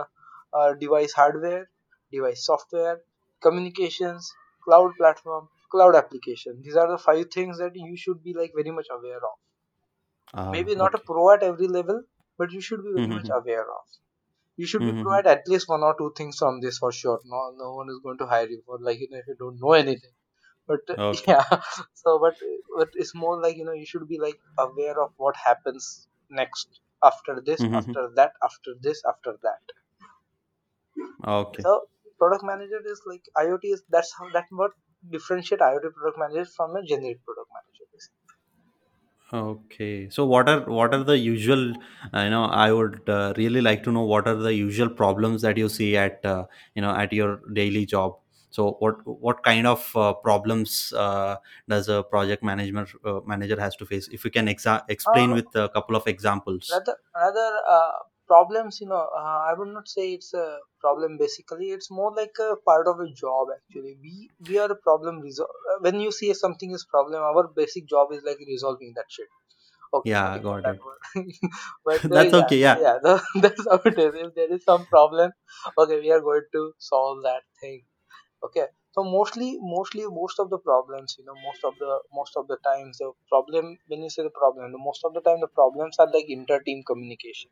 [0.58, 1.70] uh, device hardware
[2.12, 3.02] device software
[3.42, 4.30] communications
[4.64, 6.62] cloud platform cloud application.
[6.62, 9.36] These are the five things that you should be like very much aware of
[10.32, 12.02] Ah, maybe not a pro at every level
[12.38, 13.38] but you should be very much Mm-hmm.
[13.38, 13.84] aware of
[14.56, 15.18] you should be pro Mm-hmm.
[15.18, 18.00] at at least one or two things from this for sure no no one is
[18.04, 20.14] going to hire you for like you know if you don't know anything
[20.66, 21.32] but uh, Okay.
[21.32, 21.44] yeah
[22.02, 22.36] so but
[22.78, 26.80] but it's more like you know you should be like aware of what happens next
[27.12, 27.82] after this Mm-hmm.
[27.82, 29.78] after that after this after that
[31.26, 31.64] Okay.
[31.64, 31.86] so
[32.18, 34.72] product manager is like iot is that's how that what
[35.16, 37.67] differentiate iot product manager from a generic product manager.
[39.32, 40.08] Okay.
[40.08, 41.74] So what are what are the usual,
[42.14, 45.42] uh, you know, I would uh, really like to know what are the usual problems
[45.42, 48.16] that you see at uh, you know at your daily job.
[48.50, 51.36] So what what kind of uh, problems uh,
[51.68, 54.08] does a project management uh, manager has to face?
[54.10, 56.70] If you can exa- explain uh, with a couple of examples.
[56.72, 57.92] rather rather uh,
[58.30, 60.46] problems you know uh, i would not say it's a
[60.84, 64.14] problem basically it's more like a part of a job actually we
[64.48, 68.12] we are a problem resol- uh, when you see something is problem our basic job
[68.18, 69.28] is like resolving that shit
[70.00, 70.82] okay Yeah, got that it.
[71.84, 72.58] but uh, That's yeah okay.
[72.60, 72.82] Yeah.
[72.84, 72.98] yeah
[73.44, 75.32] that's how it is if there is some problem
[75.82, 77.80] okay we are going to solve that thing
[78.46, 82.46] okay so mostly mostly most of the problems you know most of the most of
[82.52, 85.52] the times the problem when you say the problem the most of the time the
[85.60, 87.50] problems are like inter team communication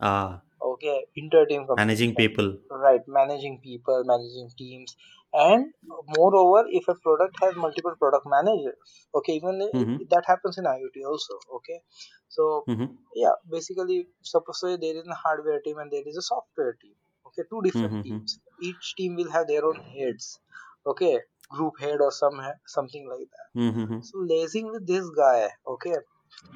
[0.00, 2.58] Ah, okay inter team managing people.
[2.84, 4.94] right managing people managing teams
[5.32, 5.66] and
[6.16, 8.78] moreover if a product has multiple product managers
[9.14, 9.96] okay even Mm-hmm.
[10.14, 11.78] that happens in iot also okay
[12.28, 12.96] so Mm-hmm.
[13.14, 16.94] yeah basically suppose there is a hardware team and there is a software team
[17.26, 18.02] okay two different Mm-hmm.
[18.02, 18.38] teams
[18.70, 20.38] each team will have their own heads
[20.86, 21.18] okay
[21.50, 24.00] group head or some something like that Mm-hmm.
[24.08, 25.96] so liaising with this guy okay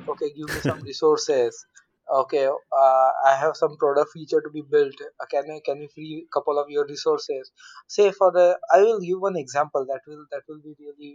[0.08, 1.66] okay give me some resources
[2.10, 5.88] okay uh, i have some product feature to be built uh, can i can you
[5.94, 7.50] free couple of your resources
[7.96, 11.12] say for the i will give one example that will that will be really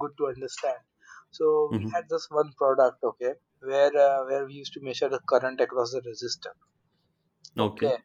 [0.00, 0.78] good to understand
[1.30, 1.92] so we Mm-hmm.
[1.94, 5.92] had this one product okay where uh, where we used to measure the current across
[5.92, 6.54] the resistor
[7.56, 7.92] Okay.
[7.92, 7.96] okay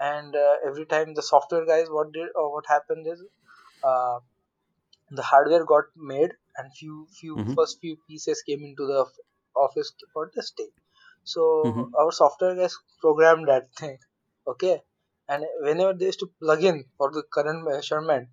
[0.00, 3.22] and uh, every time the software guys what did or what happened is
[3.82, 4.18] uh,
[5.10, 7.54] the hardware got made and few few Mm-hmm.
[7.54, 9.04] first few pieces came into the
[9.66, 10.70] office for testing
[11.32, 11.94] so Mm-hmm.
[12.00, 13.96] our software guys programmed that thing
[14.52, 14.76] okay
[15.28, 18.28] and whenever they used to plug in for the current measurement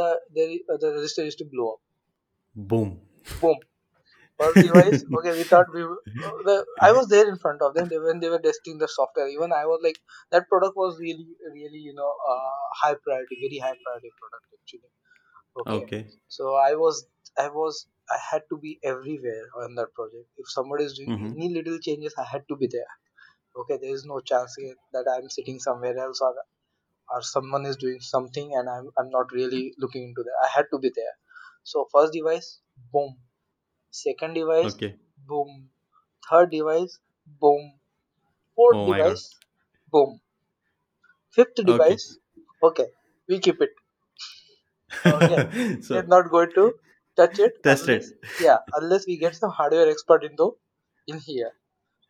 [0.00, 0.46] the the,
[0.82, 1.80] the register used to blow up
[2.56, 3.00] Boom.
[3.42, 3.56] boom
[4.40, 5.82] first device okay we thought we
[6.48, 6.56] the,
[6.88, 9.64] i was there in front of them when they were testing the software even i
[9.72, 9.98] was like
[10.32, 14.92] that product was really really you know uh, high priority very high priority product actually
[15.64, 16.12] okay Okay.
[16.38, 17.06] so i was
[17.46, 20.28] i was i had to be everywhere on that project.
[20.36, 21.34] If somebody is doing Mhm.
[21.34, 22.92] any little changes i had to be there.
[23.62, 24.56] Okay there is no chance
[24.92, 26.34] that i'm sitting somewhere else or
[27.14, 30.38] or someone is doing something and i'm, I'm not really looking into that.
[30.46, 31.14] I had to be there.
[31.64, 32.60] So first device
[32.92, 33.16] boom.
[33.90, 34.96] Second device Okay.
[35.28, 35.70] boom.
[36.30, 36.98] Third device
[37.40, 37.72] boom.
[38.56, 39.30] Fourth Oh device
[39.92, 40.20] boom.
[41.32, 41.96] Fifth Okay.
[41.96, 42.18] device
[42.62, 42.88] okay.
[43.28, 43.72] We keep it.
[45.10, 45.40] Okay.
[45.80, 46.74] So we're not going to
[47.16, 47.62] touch it.
[47.62, 48.18] Test unless it.
[48.46, 50.56] yeah unless we get some hardware expert into
[51.06, 51.52] in here.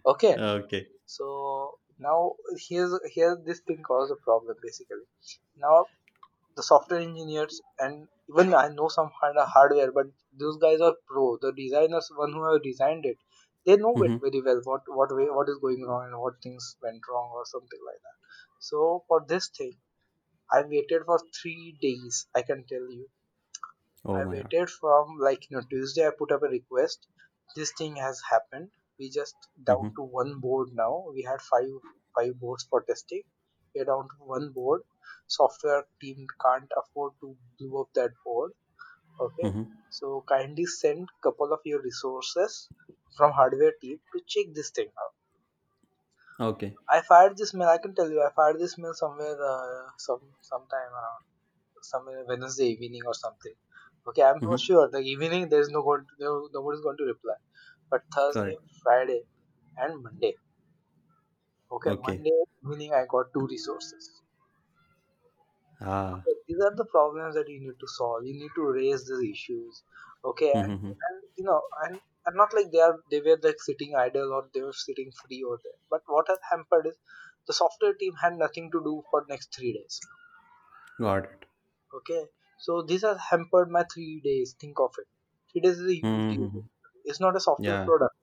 [0.07, 0.35] Okay.
[0.37, 0.87] Okay.
[1.07, 2.35] so now
[2.69, 5.07] here's here this thing caused a problem basically.
[5.59, 5.87] Now
[6.57, 10.07] the software engineers and even i know some kind of hardware but
[10.43, 11.37] those guys are pro.
[11.43, 13.19] The designers one who have designed it
[13.67, 14.21] they know it Mhm.
[14.27, 17.45] very well what what way what is going wrong and what things went wrong or
[17.47, 18.19] something like that.
[18.71, 19.75] So for this thing
[20.57, 23.07] i waited for three days i can tell you
[24.07, 24.53] Oh I my god.
[24.53, 26.07] waited from like you know Tuesday.
[26.07, 27.07] I put up a request.
[27.57, 28.71] This thing has happened.
[28.99, 29.97] We just down Mhm.
[29.97, 31.07] to one board now.
[31.13, 31.69] We had five
[32.17, 33.23] five boards for testing.
[33.75, 34.83] We're down to one board.
[35.29, 38.53] Software team can't afford to blow up that board.
[39.21, 39.85] Okay, Mhm.
[39.91, 42.71] so kindly send couple of your resources
[43.17, 45.15] from hardware team to check this thing out.
[46.41, 46.77] Okay.
[46.89, 47.69] I fired this mail.
[47.69, 51.25] I can tell you, I fired this mail somewhere uh, some sometime around
[51.83, 53.55] somewhere Wednesday evening or something.
[54.07, 54.59] Okay, I'm for Mhm.
[54.59, 57.35] sure the evening there's no going to, no, nobody's going to reply.
[57.91, 58.65] But Thursday, Correct.
[58.83, 59.23] Friday,
[59.77, 60.35] and Monday.
[61.71, 62.25] Okay, Okay.
[62.31, 62.31] Monday
[62.63, 64.23] evening I got two resources.
[65.81, 66.27] Ah.
[66.27, 68.25] Okay, these are the problems that you need to solve.
[68.25, 69.83] You need to raise these issues.
[70.25, 70.97] Okay, and, Mhm.
[71.09, 74.49] and you know, and and not like they are they were like sitting idle or
[74.55, 75.79] they were sitting free over there.
[75.91, 76.99] But what has hampered is
[77.47, 80.01] the software team had nothing to do for next three days.
[80.99, 81.47] Got it.
[81.95, 82.27] Okay,
[82.59, 84.55] so this has hampered my three days.
[84.61, 85.07] Think of it.
[85.53, 86.43] Three days is a huge deal.
[86.43, 86.69] Mhm.
[87.05, 87.85] It's not a software Yeah.
[87.85, 88.15] product.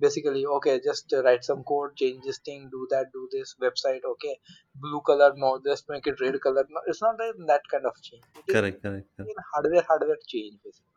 [0.00, 4.00] Basically, okay, just uh, write some code, change this thing, do that, do this website.
[4.12, 4.38] Okay,
[4.74, 6.66] blue color, no, just make it red color.
[6.70, 8.24] No, it's not like that kind of change.
[8.36, 8.82] It is Correct.
[8.82, 9.08] Correct.
[9.16, 9.32] correct.
[9.32, 10.58] in hardware, hardware change.
[10.64, 10.92] Basically,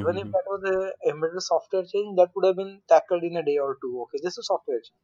[0.00, 0.32] even if Mhm.
[0.32, 3.78] that was a embedded software change, that would have been tackled in a day or
[3.82, 4.02] two.
[4.04, 5.00] Okay, this is software change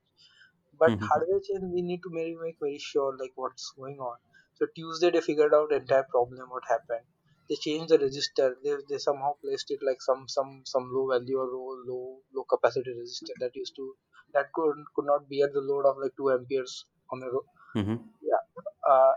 [0.83, 1.11] but Mhm.
[1.11, 4.17] hardware change we need to maybe make very sure like what's going on
[4.59, 7.07] so tuesday they figured out the entire problem what happened
[7.49, 11.39] they changed the register they, they somehow placed it like some some some low value
[11.45, 13.87] or low low, low capacity resistor that used to
[14.35, 16.75] that could could not bear the load of like 2 amperes
[17.13, 18.19] on a ro- Mhm.
[18.31, 18.45] yeah
[18.93, 19.13] uh,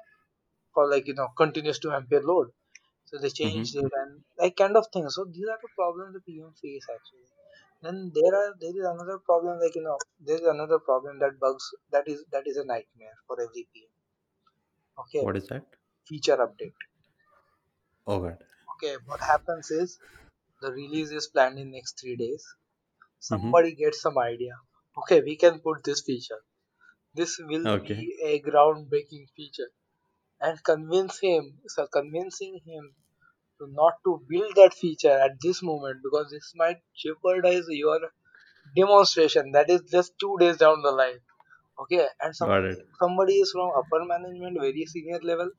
[0.74, 2.48] for like you know continuous 2 ampere load
[3.10, 3.84] so they changed Mhm.
[3.84, 7.30] it and like kind of things so these are the problems the pm face actually
[7.86, 11.40] then there are there is another problem like you know there is another problem that
[11.46, 13.91] bugs that is that is a nightmare for every PM.
[14.98, 15.66] Okay, What is that?
[16.08, 16.76] feature update.
[18.06, 18.44] Oh god.
[18.76, 20.00] Okay, what happens is
[20.62, 22.44] the release is planned in next three days.
[23.30, 23.52] Mhm.
[23.52, 24.56] Somebody gets some idea.
[25.00, 26.42] Okay, we can put this feature.
[27.14, 27.96] This will Okay.
[27.96, 29.72] be a groundbreaking feature,
[30.42, 31.62] and convince him.
[31.68, 32.96] So convincing him
[33.60, 38.00] to not to build that feature at this moment because this might jeopardize your
[38.76, 39.52] demonstration.
[39.54, 41.22] That is just two days down the line
[41.82, 45.50] okay and somebody, somebody is from upper management very senior level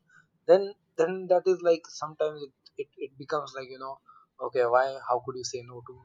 [0.47, 3.99] then then that is like sometimes it, it, it becomes like you know
[4.47, 5.99] okay why how could you say no to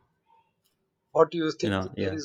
[1.11, 2.15] what do you think you know, yeah.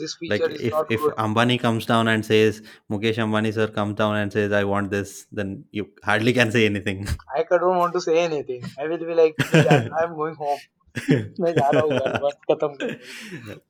[0.00, 1.14] this feature like if, if good.
[1.24, 5.26] Ambani comes down and says Mukesh Ambani sir comes down and says I want this
[5.32, 7.08] then you hardly can say anything.
[7.34, 8.62] I don't want to say anything.
[8.78, 9.34] I will be like
[10.00, 10.58] I'm going home.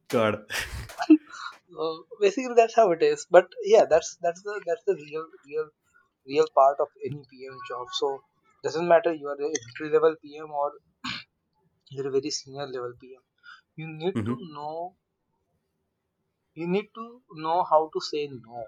[0.09, 0.45] God.
[1.75, 5.69] so basically that's how it is but yeah that's that's the that's the real real
[6.33, 8.11] real part of any pm job so
[8.65, 10.73] doesn't matter you are the entry level pm or
[11.91, 13.23] you're a very senior level pm
[13.77, 14.45] you need to Mhm.
[14.57, 14.97] know
[16.55, 18.67] you need to know how to say no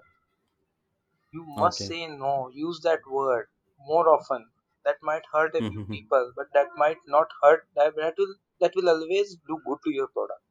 [1.31, 1.87] you must Okay.
[1.87, 4.51] say no use that word more often
[4.83, 5.85] that might hurt a few Mhm.
[5.85, 9.91] people but that might not hurt that, that will that will always do good to
[9.91, 10.43] your product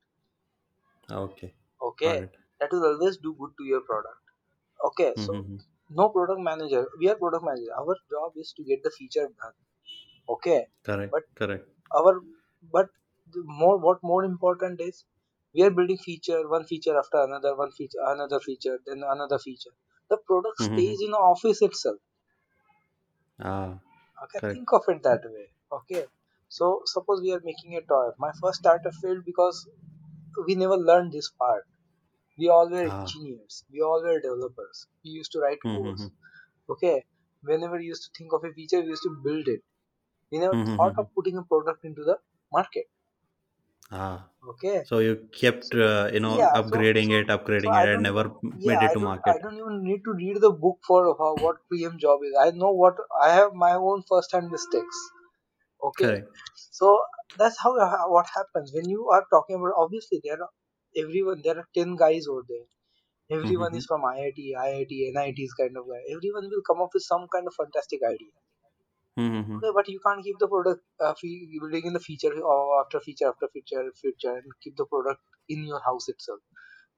[1.11, 1.55] Okay.
[1.81, 2.29] Okay.
[2.61, 4.23] That will always do good to your product
[4.89, 5.59] okay so Mhm.
[6.01, 9.57] no product manager we are product manager our job is to get the feature done
[10.37, 11.17] okay Correct.
[11.17, 11.69] but Correct.
[12.01, 12.15] our
[12.77, 12.89] but
[13.35, 15.05] the more what more important is
[15.55, 19.75] we are building feature one feature after another one feature another feature then another feature
[20.11, 20.71] the product Mhm.
[20.71, 22.01] stays in the office itself
[23.39, 23.81] Ah.
[24.25, 25.53] Okay, correct think of it that way.
[25.73, 26.05] Okay,
[26.49, 28.11] so suppose we are making a toy.
[28.19, 29.69] My first startup failed because
[30.47, 31.67] we never learned this part.
[32.39, 33.65] We all were ah engineers.
[33.71, 34.87] We all were developers.
[35.05, 35.77] We used to write mm-hmm.
[35.77, 36.11] codes.
[36.71, 37.05] Okay,
[37.43, 39.63] whenever we used to think of a feature, we used to build it.
[40.33, 40.99] We never thought Mm-hmm.
[40.99, 42.19] of putting a product into the
[42.53, 42.87] market.
[43.91, 44.19] ah
[44.49, 48.03] Okay, so you kept uh, you know yeah, upgrading so it upgrading I it and
[48.09, 48.25] never
[48.59, 51.35] yeah made it to don't I don't even need to read the book for how,
[51.45, 52.35] what PM job is.
[52.41, 54.99] I know what I have my own first hand mistakes.
[55.91, 56.29] Okay, correct
[56.79, 57.01] so
[57.39, 57.73] that's how
[58.17, 59.75] what happens when you are talking about.
[59.85, 60.51] Obviously, there are
[60.97, 61.43] everyone.
[61.45, 62.67] There are ten guys over there.
[63.39, 63.79] Everyone mm-hmm.
[63.79, 66.03] is from IIT, IIT, NITs kind of guy.
[66.17, 68.35] Everyone will come up with some kind of fantastic idea.
[69.19, 69.57] Mm-hmm.
[69.57, 73.01] Okay, but you can't keep the product uh, fe- building in the feature or after
[73.01, 76.41] feature after feature feature and keep the product in your house itself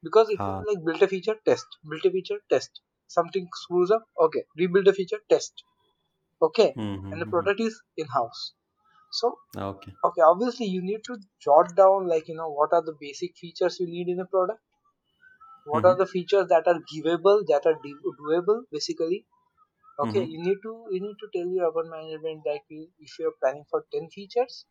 [0.03, 2.81] because it will ah like build a feature test build a feature test
[3.17, 5.63] something screws up okay rebuild the feature test
[6.49, 6.69] okay
[7.11, 7.31] and the mm-hmm.
[7.37, 8.43] product is in house
[9.11, 12.97] so okay okay obviously you need to jot down like you know what are the
[13.01, 14.61] basic features you need in a product
[15.65, 15.99] what are mm-hmm.
[15.99, 19.19] the features that are givable that are do- doable basically
[20.05, 20.33] okay Mm-hmm.
[20.33, 23.65] you need to you need to tell your urban management that you, if you're planning
[23.71, 24.67] for 10 features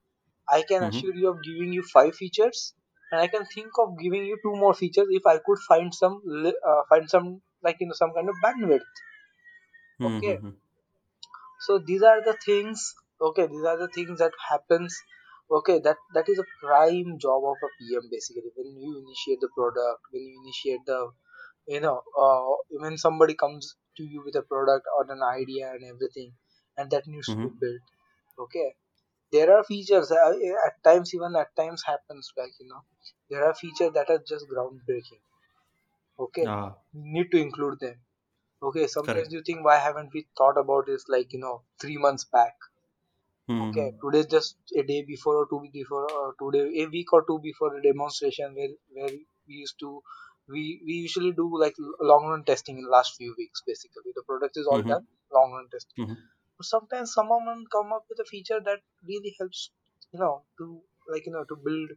[0.57, 0.91] i can Mm-hmm.
[0.91, 2.61] assure you of giving you 5 features
[3.11, 6.21] and i can think of giving you two more features if i could find some
[6.71, 7.29] uh, find some
[7.63, 9.03] like you know some kind of bandwidth
[10.03, 10.49] okay Mm-hmm.
[11.65, 14.95] so these are the things okay these are the things that happens.
[15.49, 18.51] Okay that that is a prime job of a pm basically.
[18.55, 20.99] When you initiate the product when you initiate the
[21.67, 25.83] you know uh, when somebody comes to you with a product or an idea and
[25.93, 26.33] everything
[26.77, 27.57] and that needs to be Mm-hmm.
[27.61, 27.85] built.
[28.39, 28.75] Okay?
[29.31, 30.33] There are features uh,
[30.67, 32.83] at times even at times happens like you know
[33.29, 35.23] there are features that are just groundbreaking.
[36.19, 36.45] Okay?
[36.45, 36.77] Ah.
[36.93, 38.01] You need to include them.
[38.63, 39.33] Okay sometimes correct.
[39.33, 42.55] you think why haven't we thought about this like you know three months back
[43.65, 43.97] okay mm-hmm.
[44.03, 47.39] today just a day before or two week before or today a week or two
[47.43, 49.13] before the demonstration where where
[49.47, 49.91] we used to
[50.55, 51.75] we we usually do like
[52.11, 54.93] long run testing in the last few weeks basically the product is all Mm-hmm.
[54.93, 55.05] done
[55.39, 56.13] long run testing Mm-hmm.
[56.57, 58.81] but sometimes someone come up with a feature that
[59.11, 59.71] really helps
[60.13, 60.67] you know to
[61.13, 61.89] like you know to build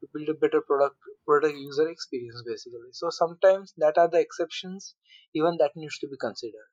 [0.00, 4.94] to build a better product product user experience basically so sometimes that are the exceptions
[5.34, 6.68] even that needs to be considered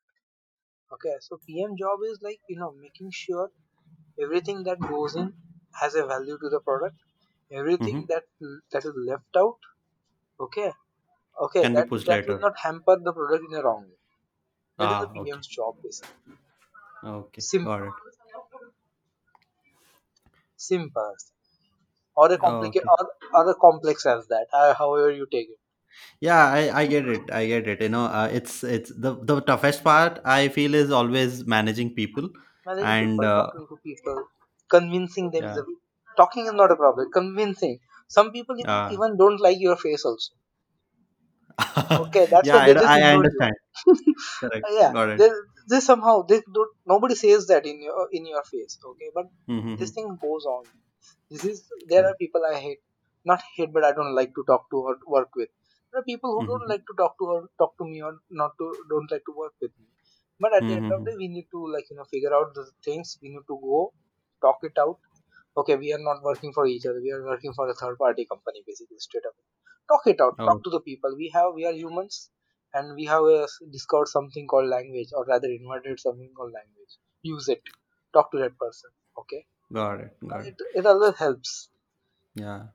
[0.94, 3.50] okay so pm job is like you know making sure
[4.22, 5.32] everything that goes in
[5.80, 6.96] has a value to the product.
[7.50, 8.12] Everything Mm-hmm.
[8.12, 8.24] that
[8.72, 9.58] that is left out
[10.40, 10.72] okay.
[11.46, 13.98] Okay can that that will not hamper the product in a wrong way.
[14.78, 15.30] That is the ah okay.
[15.30, 16.34] pm's job basically.
[17.04, 17.92] Okay simple.
[20.56, 21.14] simple
[22.16, 22.90] or a complicate okay.
[22.98, 25.58] or, or a complex as that uh, however you take it.
[26.20, 27.30] Yeah i i get it.
[27.32, 27.80] I get it.
[27.82, 32.28] You know uh, it's it's the the toughest part i feel is always managing people
[32.76, 34.24] and uh, talking to people.
[34.70, 35.64] Convincing them is a
[36.16, 37.10] talking is not a problem.
[37.12, 37.78] Convincing.
[38.08, 40.32] Some people even, uh, even don't like your face also.
[42.02, 43.54] Okay that's yeah why I, I understand.
[44.40, 44.66] Correct.
[44.70, 45.18] Yeah got it.
[45.18, 45.30] they,
[45.70, 49.10] they somehow they don't nobody says that in your in your face okay?
[49.14, 49.74] But mm-hmm.
[49.76, 50.64] this thing goes on.
[51.30, 52.78] This is there are people i hate.
[53.24, 55.48] Not hate but i don't like to talk to or work with.
[55.92, 56.70] There are people who don't mm-hmm.
[56.70, 59.54] like to talk to or talk to me or not to don't like to work
[59.60, 59.86] with me
[60.40, 61.04] but at the end of Mm-hmm.
[61.04, 63.18] the day we need to like you know figure out the things.
[63.22, 63.92] We need to go
[64.42, 64.98] talk it out.
[65.56, 67.00] Okay we are not working for each other.
[67.02, 69.34] We are working for a third party company basically straight up.
[69.88, 70.36] Talk it out.
[70.38, 70.62] Talk oh.
[70.64, 71.14] to the people.
[71.16, 72.30] We have we are humans
[72.74, 76.94] and we have a discovered something called language or rather invented something called language.
[77.22, 77.62] Use it.
[78.12, 78.90] Talk to that person.
[79.18, 79.46] Okay?
[79.72, 80.16] Got it.
[80.24, 81.68] Uh, got it it, it always helps.
[82.34, 82.66] Yeah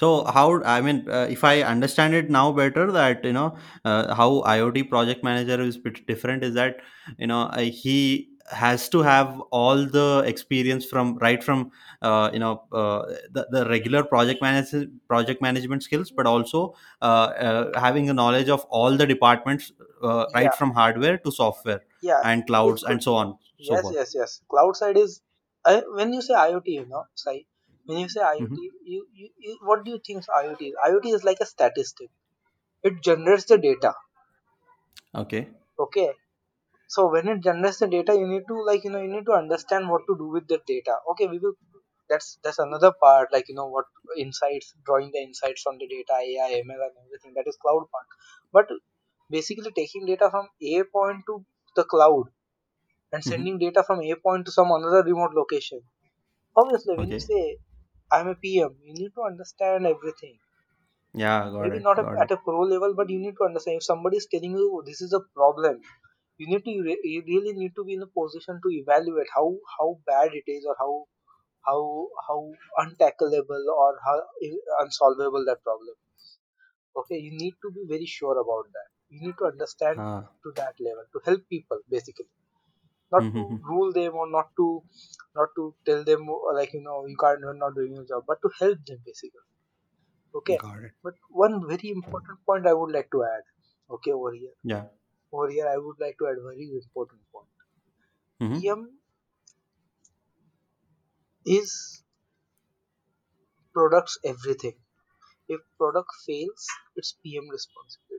[0.00, 3.48] so how i mean uh, if i understand it now better that you know
[3.84, 6.76] uh, how iot project manager is bit different is that
[7.18, 7.98] you know uh, he
[8.50, 11.70] has to have all the experience from right from
[12.02, 17.04] uh, you know uh, the, the regular project manage, project management skills but also uh,
[17.48, 19.72] uh, having a knowledge of all the departments
[20.02, 20.50] uh, right yeah.
[20.50, 22.20] from hardware to software yeah.
[22.24, 23.94] and clouds and so on so yes forth.
[23.94, 24.40] yes yes.
[24.48, 25.20] Cloud side is
[25.64, 27.46] I, when you say iot you know say
[27.90, 29.00] when you say iot hmm you, you,
[29.46, 32.10] you what do you think iot is iot is like a statistic.
[32.84, 33.94] It generates the data.
[35.14, 35.48] Okay.
[35.78, 36.12] Okay.
[36.88, 39.32] So when it generates the data you need to like you know you need to
[39.32, 40.96] understand what to do with the data.
[41.12, 41.54] Okay we will
[42.10, 43.86] that's that's another part like you know what
[44.18, 48.06] insights drawing the insights from the data ai ml and everything that is cloud part.
[48.52, 48.68] But
[49.30, 51.44] basically taking data from a point to
[51.76, 52.26] the cloud
[53.12, 55.82] and hmm sending data from a point to some another remote location.
[56.56, 57.30] Obviously when you okay.
[57.30, 57.58] say
[58.12, 60.38] i'm a pm you need to understand everything.
[61.14, 62.18] Yeah got maybe it not a, got it.
[62.22, 63.76] at a pro level but you need to understand.
[63.78, 65.80] If somebody is telling you "Oh, this is a problem
[66.38, 66.70] you need to
[67.14, 69.46] you really need to be in a position to evaluate how
[69.78, 70.92] how bad it is or how
[71.68, 71.80] how
[72.28, 72.40] how
[72.84, 74.16] untackleable or how
[74.84, 76.38] unsolvable that problem is.
[77.02, 78.88] Okay you need to be very sure about that.
[79.10, 80.30] You need to understand Ah.
[80.44, 82.30] to that level to help people basically
[83.12, 83.60] not to Mm-hmm.
[83.70, 84.66] rule them or not to
[85.36, 88.24] not to tell them uh, like you know you can't you're not doing your job
[88.26, 89.46] but to help them basically
[90.40, 90.92] okay Got it.
[91.04, 93.44] but one very important point i would like to add
[93.96, 94.88] okay over here Yeah.
[95.32, 97.52] over here i would like to add very important point
[98.40, 98.70] Mm-hmm.
[98.70, 98.82] pm
[101.44, 102.04] is
[103.74, 104.78] products everything
[105.48, 108.09] if product fails it's pm responsibility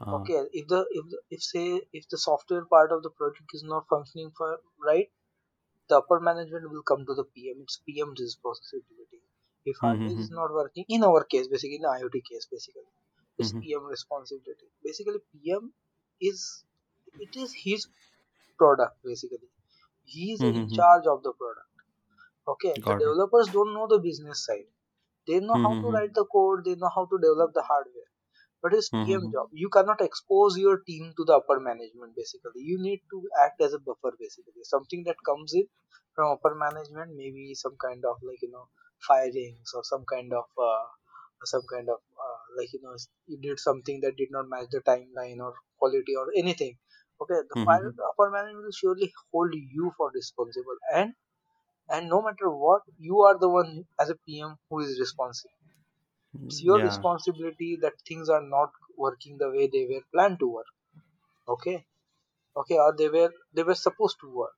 [0.00, 0.18] Ah.
[0.18, 3.62] okay if the if the, if say if the software part of the project is
[3.72, 4.48] not functioning for
[4.90, 5.10] right
[5.88, 9.22] the upper management will come to the pm it's pm's responsibility
[9.72, 10.40] if hardware is Mm-hmm.
[10.40, 12.88] not working in our case basically in the iot case basically
[13.38, 13.60] it's Mm-hmm.
[13.62, 15.72] pm responsibility basically pm
[16.30, 16.42] is
[17.26, 17.88] it is his
[18.58, 19.50] product basically
[20.14, 20.80] he is in Mm-hmm.
[20.80, 21.72] charge of the product
[22.54, 23.16] okay the Got it.
[23.16, 24.68] developers don't know the business side
[25.28, 25.96] they know how to Mm-hmm.
[25.96, 28.10] write the code they know how to develop the hardware
[28.64, 29.32] but it's pm Mm-hmm.
[29.32, 29.48] job.
[29.52, 32.62] You cannot expose your team to the upper management basically.
[32.72, 34.64] You need to act as a buffer basically.
[34.64, 35.66] Something that comes in
[36.16, 38.66] from upper management maybe some kind of like you know
[39.08, 40.86] firings or some kind of uh,
[41.44, 42.96] some kind of uh, like you know
[43.26, 46.76] you did something that did not match the timeline or quality or anything.
[47.22, 47.88] Okay the Mm-hmm.
[47.98, 50.78] the upper management will surely hold you for responsible.
[50.94, 51.14] And
[51.88, 55.63] and no matter what you are the one as a pm who is responsible
[56.42, 56.80] it's your Yeah.
[56.80, 60.66] responsibility that things are not working the way they were planned to work.
[61.48, 61.86] Okay?
[62.56, 64.54] Okay or they were they were supposed to work.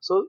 [0.00, 0.28] So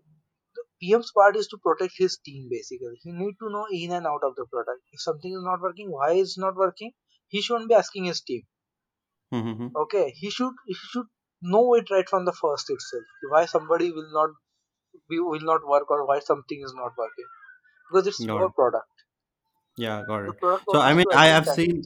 [0.55, 2.99] the pm's part is to protect his team basically.
[3.03, 4.81] He need to know in and out of the product.
[4.91, 6.93] If something is not working why it's not working
[7.29, 8.43] he shouldn't be asking his team.
[9.31, 9.75] Mm-hmm.
[9.75, 10.11] okay?
[10.15, 11.07] He should he should
[11.41, 13.03] know it right from the first itself.
[13.29, 14.29] Why somebody will not
[15.09, 17.29] be will not work or why something is not working.
[17.89, 19.05] Because it's Got your product
[19.77, 20.35] Yeah, got the it.
[20.39, 21.81] product So I mean, to I have seen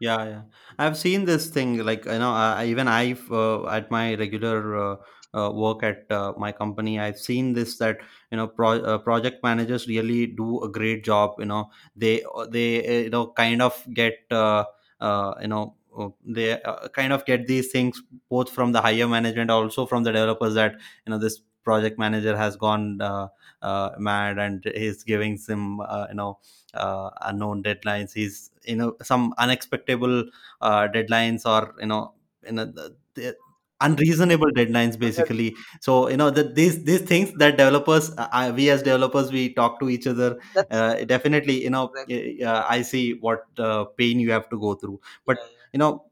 [0.00, 0.42] Yeah, yeah.
[0.78, 4.96] I've seen this thing like you know, uh, even I uh, at my regular uh,
[5.32, 7.98] uh, work at uh, my company, I've seen this that
[8.32, 11.36] you know pro- uh, project managers really do a great job.
[11.38, 14.64] You know, they they uh, you know kind of get uh,
[15.00, 19.06] uh, you know uh, they uh, kind of get these things both from the higher
[19.06, 20.72] management, also from the developers that
[21.06, 23.28] you know this project manager has gone uh,
[23.62, 26.38] uh, mad and is giving some uh, you know
[26.74, 28.12] uh, unknown deadlines.
[28.12, 30.24] He's you know some unexpectable
[30.60, 32.12] uh, deadlines or you know
[32.46, 33.36] you know the, the
[33.80, 35.54] unreasonable deadlines basically.
[35.80, 39.80] So you know that these these things that developers uh, we as developers we talk
[39.80, 40.38] to each other
[40.70, 42.42] uh, definitely you know exactly.
[42.44, 45.00] uh, i see what uh, pain you have to go through.
[45.26, 45.58] But yeah yeah.
[45.72, 46.04] you know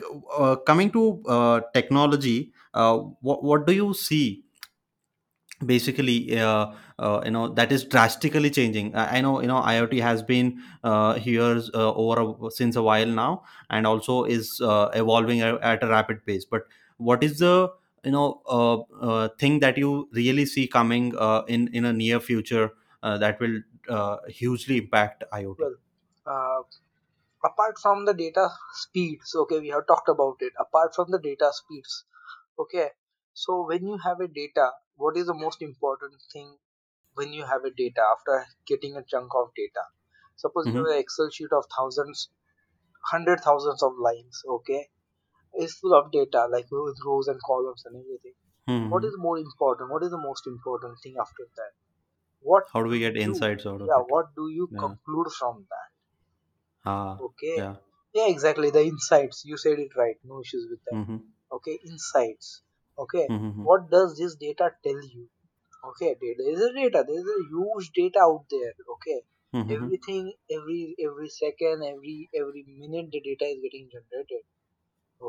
[0.00, 0.06] c-
[0.38, 4.44] uh, coming to uh, technology uh, what, what do you see
[5.64, 6.66] basically uh,
[6.98, 8.94] uh, you know that is drastically changing.
[8.94, 13.06] I, know you know iot has been uh, here uh, over a, since a while
[13.06, 16.44] now and also is uh, evolving at a rapid pace.
[16.44, 16.62] But
[16.98, 17.70] what is the
[18.04, 22.20] you know uh, uh, thing that you really see coming uh, in in a near
[22.20, 25.76] future uh, that will uh, hugely impact iot well
[26.26, 26.62] uh,
[27.44, 30.52] apart from the data speeds okay we have talked about it.
[30.60, 32.04] Apart from the data speeds
[32.58, 32.90] okay
[33.34, 36.56] so when you have a data what is the most important thing
[37.14, 39.84] when you have a data after getting a chunk of data?
[40.36, 40.92] Suppose you have mm-hmm.
[40.92, 42.28] an excel sheet of thousands
[43.12, 44.88] hundred thousands of lines okay?
[45.54, 48.34] It's full of data like with rows and columns and everything.
[48.90, 49.06] What Mm-hmm.
[49.06, 49.92] is more important?
[49.92, 51.72] What is the most important thing after that?
[52.40, 54.06] What how do we get you insights out of yeah it?
[54.08, 54.80] what do you yeah.
[54.80, 55.90] conclude from that?
[56.84, 57.54] Ah okay?
[57.58, 57.74] yeah.
[58.12, 59.44] Yeah exactly the insights.
[59.44, 60.96] You said it right no issues with that.
[60.96, 61.16] Mm-hmm.
[61.52, 62.62] okay insights
[63.04, 63.64] okay Mm-hmm.
[63.68, 65.24] what does this data tell you
[65.90, 69.18] okay data is a data there is a huge data out there okay
[69.54, 69.76] Mm-hmm.
[69.76, 74.44] everything every every second every every minute the data is getting generated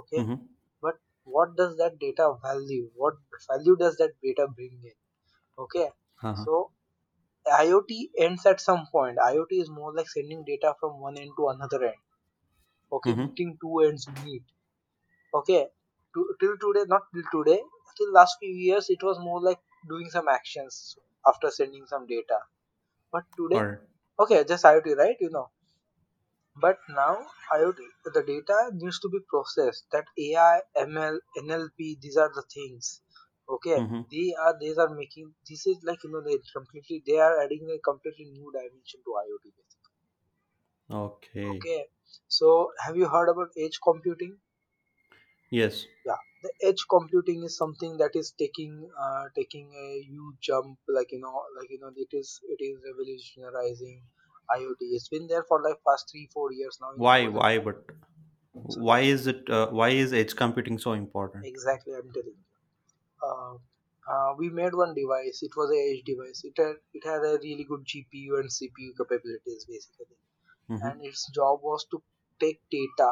[0.02, 0.48] okay Mm-hmm.
[0.82, 0.96] but
[1.36, 3.16] what does that data value what
[3.50, 4.98] value does that data bring in
[5.66, 5.88] okay
[6.24, 6.46] Uh-huh.
[6.46, 6.72] so
[7.62, 7.92] iot
[8.26, 11.82] ends at some point iot is more like sending data from one end to another
[11.92, 12.02] end
[12.98, 13.26] okay Mm-hmm.
[13.26, 14.44] meeting two ends meet
[15.40, 15.62] okay
[16.18, 17.60] to, till today not till today
[17.98, 19.60] till last few years it was more like
[19.90, 22.40] doing some actions after sending some data.
[23.12, 23.80] But today it.
[24.20, 25.18] okay just iot right?
[25.20, 25.50] You know.
[26.62, 27.18] But now
[27.56, 27.82] iot
[28.14, 29.86] the data needs to be processed.
[29.92, 33.02] That ai ml nlp these are the things.
[33.50, 33.78] Okay?
[33.82, 34.02] Mm-hmm.
[34.12, 37.70] they are these are making this is like you know they completely they are adding
[37.76, 40.98] a completely new dimension to iot basically.
[41.04, 41.48] Okay.
[41.56, 41.86] okay?
[42.28, 44.38] So have you heard about edge computing
[45.50, 45.88] Yes.
[46.06, 48.74] yeah the edge computing is something that is taking
[49.06, 52.78] uh, taking a huge jump like you know like you know it is it is
[52.90, 53.98] revolutionizing
[54.58, 57.28] iot it's been there for like past three four years now Why?
[57.30, 57.60] Why?
[57.60, 57.78] 2000 But
[58.70, 59.50] so why is it?
[59.50, 61.48] Uh, why is edge computing so important?
[61.52, 62.46] exactly i'm telling you
[63.28, 63.56] uh,
[64.12, 67.40] uh, we made one device it was a edge device it had it had a
[67.46, 70.18] really good gpu and cpu capabilities basically
[70.70, 72.04] hmm and its job was to
[72.46, 73.12] take data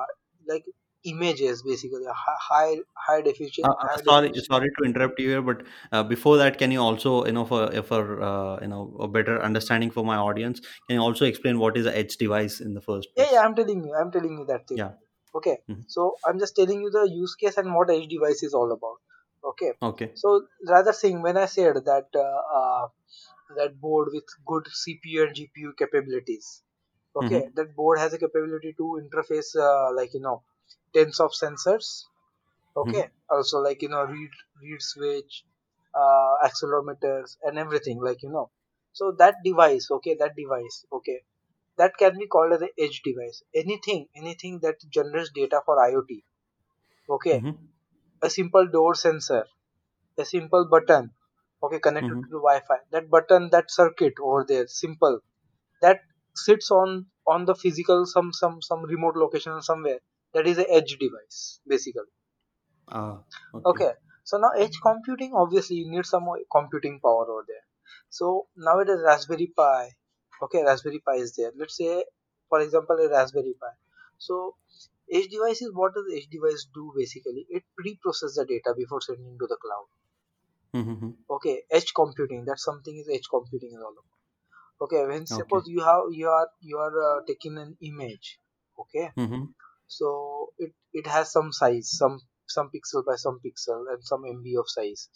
[0.52, 0.66] like
[1.06, 2.78] images basically high
[3.08, 6.38] high definition Uh, uh, high sorry, definition sorry to interrupt you here, but uh, before
[6.38, 10.04] that, can you also, you know, for for uh, you know a better understanding for
[10.06, 13.32] my audience, can you also explain what is a edge device in the first Yeah,
[13.34, 13.42] yeah.
[13.42, 14.82] I'm telling you, I'm telling you that thing.
[14.82, 14.94] Yeah.
[15.36, 18.54] Okay, hmm so I'm just telling you the use case and what edge device is
[18.54, 18.98] all about.
[19.52, 20.16] Okay, Okay.
[20.22, 22.88] so rather saying when I said that uh, uh,
[23.58, 26.64] that board with good CPU and GPU capabilities,
[27.16, 30.44] okay, hmm that board has a capability to interface uh, like you know
[30.96, 31.88] tens of sensors.
[32.78, 34.32] Okay, hmm also like you know read
[34.62, 35.46] read switch,
[35.94, 38.52] uh, accelerometers and everything like you know.
[38.94, 41.24] So that device, okay, that device, okay,
[41.78, 43.44] that can be called as an edge device.
[43.56, 46.24] Anything anything that generates data for iot
[47.10, 47.38] okay.
[47.40, 47.76] Hmm
[48.24, 49.46] a simple door sensor
[50.24, 51.06] a simple button
[51.64, 52.80] okay connected to hmm the wi-fi.
[52.92, 55.20] That button that circuit over there simple
[55.82, 56.02] that
[56.36, 60.00] sits on on the physical some some some remote location somewhere
[60.36, 62.14] that is an edge device basically
[62.88, 63.26] Ah.
[63.54, 63.80] Okay.
[63.80, 67.66] Okay, so now edge computing obviously you need some computing power over there.
[68.10, 69.92] So now it is Raspberry Pi.
[70.42, 71.52] Okay, Raspberry Pi is there.
[71.56, 72.06] Let's say,
[72.50, 73.74] for example, a Raspberry Pi.
[74.18, 74.56] So
[75.12, 77.46] edge device is what does edge device do basically?
[77.50, 79.88] It pre-process the data before sending to the cloud.
[80.74, 82.46] hmm Okay, edge computing.
[82.46, 84.06] That's something is edge computing is all about.
[84.82, 85.68] Okay, when suppose Okay.
[85.68, 88.40] you have you are you are uh, taking an image.
[88.80, 89.56] Okay, hmm
[89.88, 94.60] so it it has some size some some pixel by some pixel and some mb
[94.60, 95.10] of size.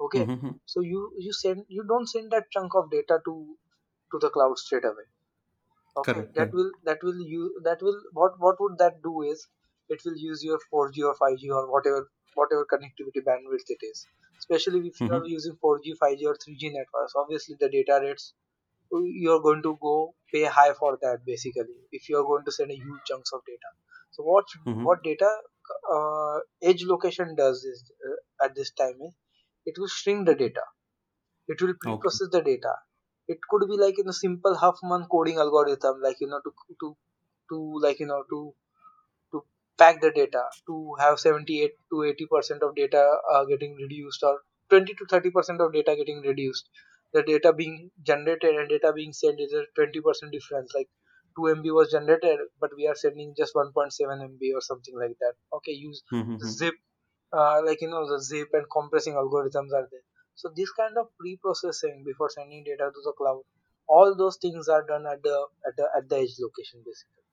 [0.00, 0.30] Okay.
[0.40, 0.58] Hmm.
[0.66, 3.58] So you you send you don't send that chunk of data to
[4.12, 5.06] to the cloud straight away.
[5.96, 6.26] Okay.
[6.36, 6.36] Correct.
[6.36, 9.48] that will that will use that will what what would that do is
[9.88, 14.06] it will use your 4g or 5g or whatever whatever connectivity bandwidth it is.
[14.38, 18.34] Especially if you are hmm using 4g 5g or 3g networks obviously the data rates
[18.92, 22.76] you're going to go pay high for that basically if you're going to send a
[22.76, 23.70] huge chunks of data
[24.12, 25.30] so what hmm what data
[25.96, 29.14] uh, edge location does is uh, at this time is
[29.66, 30.62] it will shrink the data.
[31.48, 32.74] It will pre-process the data.
[33.28, 36.96] It could be like in a simple huffman coding algorithm like you know to to
[37.50, 38.54] to like you know to
[39.32, 39.44] to
[39.78, 43.02] pack the data to have 78 to 80 percent of data
[43.32, 44.40] uh, getting reduced or
[44.70, 46.68] 20 to 30 percent of data getting reduced.
[47.12, 50.72] The data being generated and data being sent is a 20 percent difference.
[50.74, 50.88] Like
[51.36, 55.34] 2 mb was generated but we are sending just 1.7 mb or something like that.
[55.52, 56.74] Okay use hmm zip
[57.32, 60.04] uh, like you know the zip and compressing algorithms are there.
[60.34, 63.42] So this kind of pre-processing before sending data to the cloud
[63.88, 67.24] all those things are done at the at the at the edge location basically.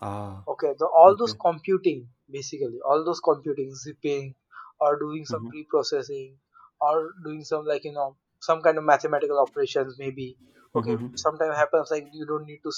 [0.00, 0.44] Ah.
[0.48, 4.34] Okay, the all those computing basically, all those computing, zipping,
[4.80, 6.38] or doing some hmm pre-processing,
[6.80, 10.38] or doing some like you know some kind of mathematical operations maybe.
[10.74, 11.06] Okay, hmm.
[11.14, 12.72] sometimes happens like you don't need to,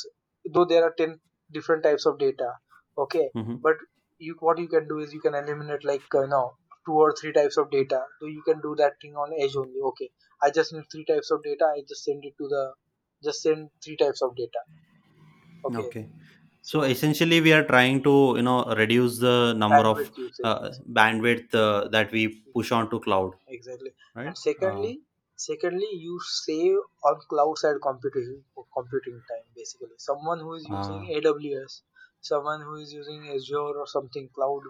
[0.52, 1.20] though there are ten
[1.52, 2.52] different types of data.
[2.98, 3.76] Okay, hmm but
[4.18, 7.12] you what you can do is you can eliminate like uh, you know two or
[7.20, 8.02] three types of data.
[8.20, 9.80] So you can do that thing on edge only.
[9.92, 10.10] Okay,
[10.42, 11.66] I just need three types of data.
[11.76, 12.74] I just send it to the
[13.24, 14.60] just send three types of data.
[15.64, 16.10] Okay, Okay.
[16.62, 20.70] So essentially, we are trying to, you know, reduce the number of bandwidth usage uh,
[20.90, 24.34] bandwidth uh, that we push onto cloud, exactly right?
[24.60, 24.88] and Uh,
[25.36, 29.96] secondly you save on cloud side computing computing time basically.
[29.98, 31.82] Someone who is using uh, aws
[32.20, 34.62] someone who is using azure or something cloud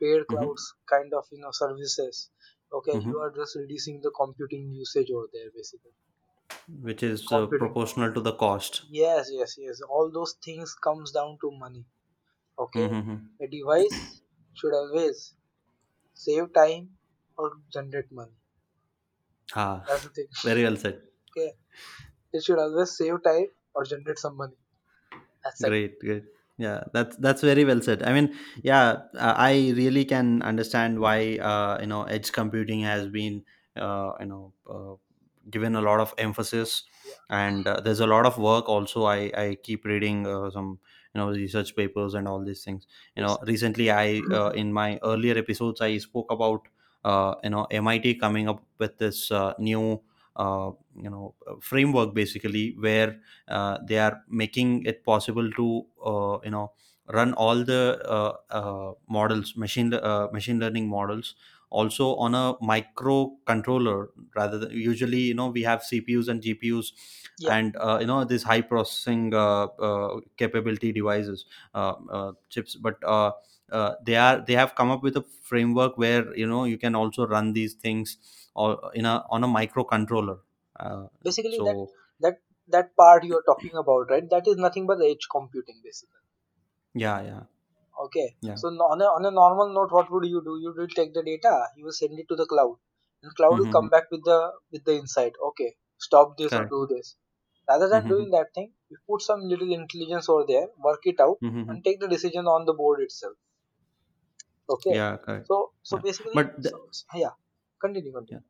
[0.00, 2.30] paid mhm, clouds kind of you know services
[2.72, 5.92] okay you mhm, are just reducing the computing usage over there basically.
[6.68, 8.84] Which is uh, proportional to the cost.
[8.98, 9.80] yes yes yes.
[9.94, 11.84] All those things comes down to money
[12.64, 12.88] okay?
[12.88, 13.26] Mm-hmm.
[13.42, 13.98] a device
[14.54, 15.34] should always
[16.14, 16.98] save time
[17.38, 18.36] or generate money
[19.54, 21.02] Ah, that's the thing very well said.
[21.30, 21.50] okay
[22.32, 24.56] It should always save time or generate some money.
[25.44, 25.74] That's it.
[25.74, 26.24] Great, great.
[26.58, 28.02] Yeah, that's that's very well said.
[28.02, 33.08] I mean, yeah, uh, I really can understand why uh, you know edge computing has
[33.08, 33.44] been
[33.76, 34.94] uh, you know uh,
[35.50, 37.14] given a lot of emphasis, Yeah.
[37.28, 38.68] and uh, there's a lot of work.
[38.70, 40.78] Also, I I keep reading uh, some
[41.14, 42.86] you know research papers and all these things.
[43.14, 43.22] You Yes.
[43.22, 46.68] know, recently I uh, in my earlier episodes I spoke about
[47.44, 50.00] you know MIT coming up with this uh, new
[50.36, 56.38] uh, you know uh, framework basically where uh, they are making it possible to uh,
[56.44, 56.72] you know
[57.12, 61.34] run all the uh, uh, models machine uh, machine learning models
[61.70, 66.92] also on a microcontroller rather than usually you know we have cpus and gpus
[67.38, 67.56] yeah.
[67.56, 71.44] and uh, you know these high processing uh, uh, capability devices
[71.74, 72.74] uh, uh, chips.
[72.76, 73.02] But
[73.70, 76.94] uh, they are they have come up with a framework where you know you can
[76.94, 78.16] also run these things
[78.54, 80.38] or in a on a microcontroller.
[80.78, 81.88] Uh, basically that so
[82.20, 82.38] that
[82.68, 84.28] that part you are talking about right?
[84.30, 86.20] That is nothing but edge computing basically.
[86.94, 87.40] Yeah yeah.
[88.04, 88.36] Okay.
[88.42, 88.54] Yeah.
[88.54, 90.58] So on a, on a normal note what would you do?
[90.60, 92.76] You will take the data you will send it to the cloud.
[93.22, 93.72] And cloud will mm-hmm.
[93.72, 95.32] come back with the with the insight.
[95.48, 97.16] Okay stop this or do this.
[97.68, 98.10] Rather than mm-hmm.
[98.10, 101.68] doing that thing you put some little intelligence over there work it out Mm-hmm.
[101.68, 103.34] and take the decision on the board itself
[104.68, 104.94] okay.
[104.94, 105.46] Yeah correct.
[105.48, 106.02] So so yeah.
[106.02, 107.34] basically but so, the, so yeah
[107.80, 108.42] continue yeah continue.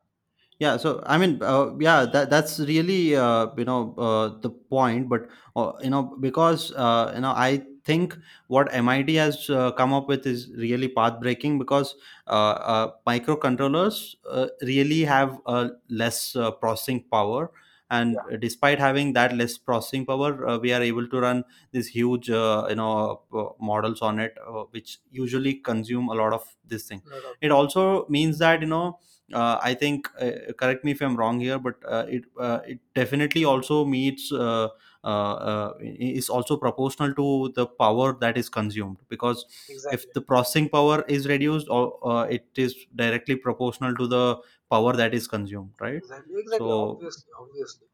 [0.59, 0.77] Yeah.
[0.79, 5.29] So i mean uh, yeah that that's really uh, you know uh, the point but
[5.55, 8.17] uh, you know because uh, you know i think
[8.49, 11.95] what mit has uh, come up with is really path breaking because
[12.27, 17.51] uh, uh, microcontrollers uh, really have uh, less uh, processing power
[17.91, 18.37] and yeah.
[18.39, 22.67] despite having that less processing power uh, we are able to run these huge uh,
[22.69, 27.03] you know uh, models on it uh, which usually consume a lot of this thing.
[27.05, 28.99] Lot of it also means that you know
[29.33, 32.79] uh, I think, uh, correct me if I'm wrong here, but uh, it uh, it
[32.95, 34.69] definitely also meets uh,
[35.03, 38.99] uh, uh, is also proportional to the power that is consumed.
[39.09, 39.45] Because
[39.91, 44.37] if the processing power is reduced, or uh, it is directly proportional to the
[44.71, 46.03] power that is consumed, right?
[46.03, 47.89] exactly exactly So obviously obviously.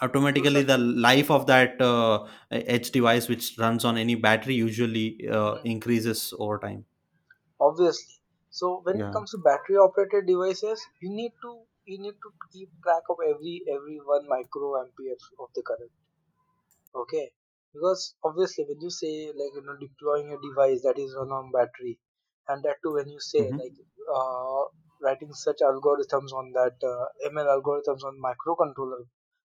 [0.00, 5.56] automatically the life of that uh, edge device which runs on any battery usually uh,
[5.64, 6.84] increases over time.
[7.60, 8.14] obviously.
[8.48, 12.70] So when it comes to battery operated devices you need to you need to keep
[12.82, 15.92] track of every every one microampere of the current.
[16.94, 17.30] Okay?
[17.72, 21.52] Because obviously when you say like you know deploying a device that is run on
[21.52, 22.00] battery
[22.48, 23.74] and that too when you say hmm like
[24.12, 24.64] uh,
[25.02, 29.04] writing such algorithms on that uh, ml algorithms on microcontroller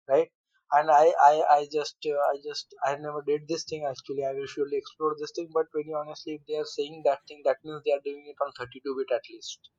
[0.09, 0.29] right?
[0.73, 4.25] And I, I i just uh, i just i never did this thing actually.
[4.25, 7.41] I will surely explore this thing but very honestly if they are saying that thing
[7.45, 9.71] that means they are doing it on 32 bit at least.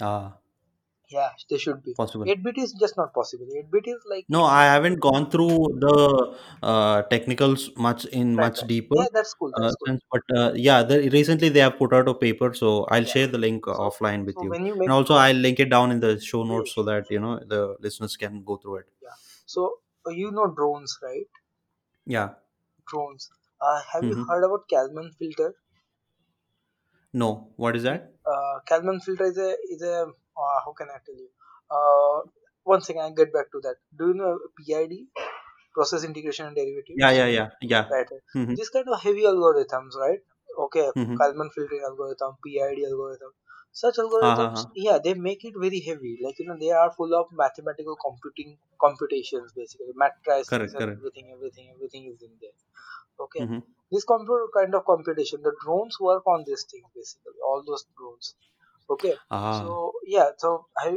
[0.00, 0.42] Ah,
[1.12, 1.94] yeah they should be.
[1.96, 2.24] Possible.
[2.26, 3.46] 8 bit is just not possible.
[3.56, 8.46] 8 bit is like No, I haven't gone through the uh, technicals much in right
[8.46, 8.68] much right.
[8.68, 9.92] deeper yeah that's cool uh, cool.
[9.92, 13.12] since, but uh, yeah, the, recently they have put out a paper, so I'll yeah.
[13.14, 15.90] share the link so offline with so you, you and also I'll link it down
[15.90, 18.86] in the show yeah, notes so that you know the listeners can go through it.
[19.02, 19.16] yeah.
[19.46, 21.26] So uh, you know drones right?
[22.06, 22.34] Yeah.
[22.86, 23.28] drones.
[23.60, 25.56] Uh, have you hmm heard about kalman filter?
[27.14, 28.12] No, what is that?
[28.26, 30.06] uh, kalman filter is a is a
[30.36, 31.30] uh, how can i tell you
[31.76, 32.18] uh,
[32.64, 34.92] one second i get back to that do you know pid
[35.74, 37.00] process integration and derivative?
[37.00, 37.84] Yeah, yeah, yeah, yeah.
[37.90, 38.06] right.
[38.34, 38.56] Mm-hmm.
[38.56, 40.20] these kind of heavy algorithms right
[40.64, 41.16] okay Mm-hmm.
[41.20, 43.32] kalman filtering algorithm pid algorithm
[43.82, 46.90] such Ha ha algorithms yeah they make it very heavy like you know they are
[46.98, 51.00] full of mathematical computing computations basically matrices Correct, correct.
[51.00, 52.58] everything everything everything is in there
[53.26, 53.72] okay Mm-hmm.
[53.90, 58.34] this computer kind of computation the drones work on these things basically all those drones
[58.94, 59.60] okay Ah.
[59.60, 60.50] so yeah so
[60.84, 60.88] i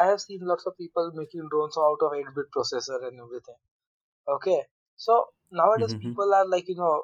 [0.00, 3.60] i have seen lots of people making drones out of 8 bit processor and everything
[4.28, 4.64] Okay,
[4.96, 6.12] so nowadays Mm-hmm.
[6.12, 7.02] people are like you know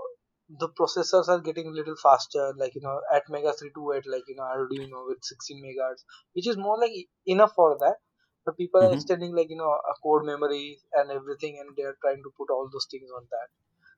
[0.63, 4.49] the processors are getting a little faster, like you know ATmega 328, like you know
[4.55, 6.03] Arduino with 16 megahertz,
[6.35, 6.93] which is more like
[7.27, 7.97] enough for that.
[8.45, 9.01] But people are Mm-hmm.
[9.01, 12.51] extending like you know a code memory and everything, and they are trying to put
[12.51, 13.49] all those things on that.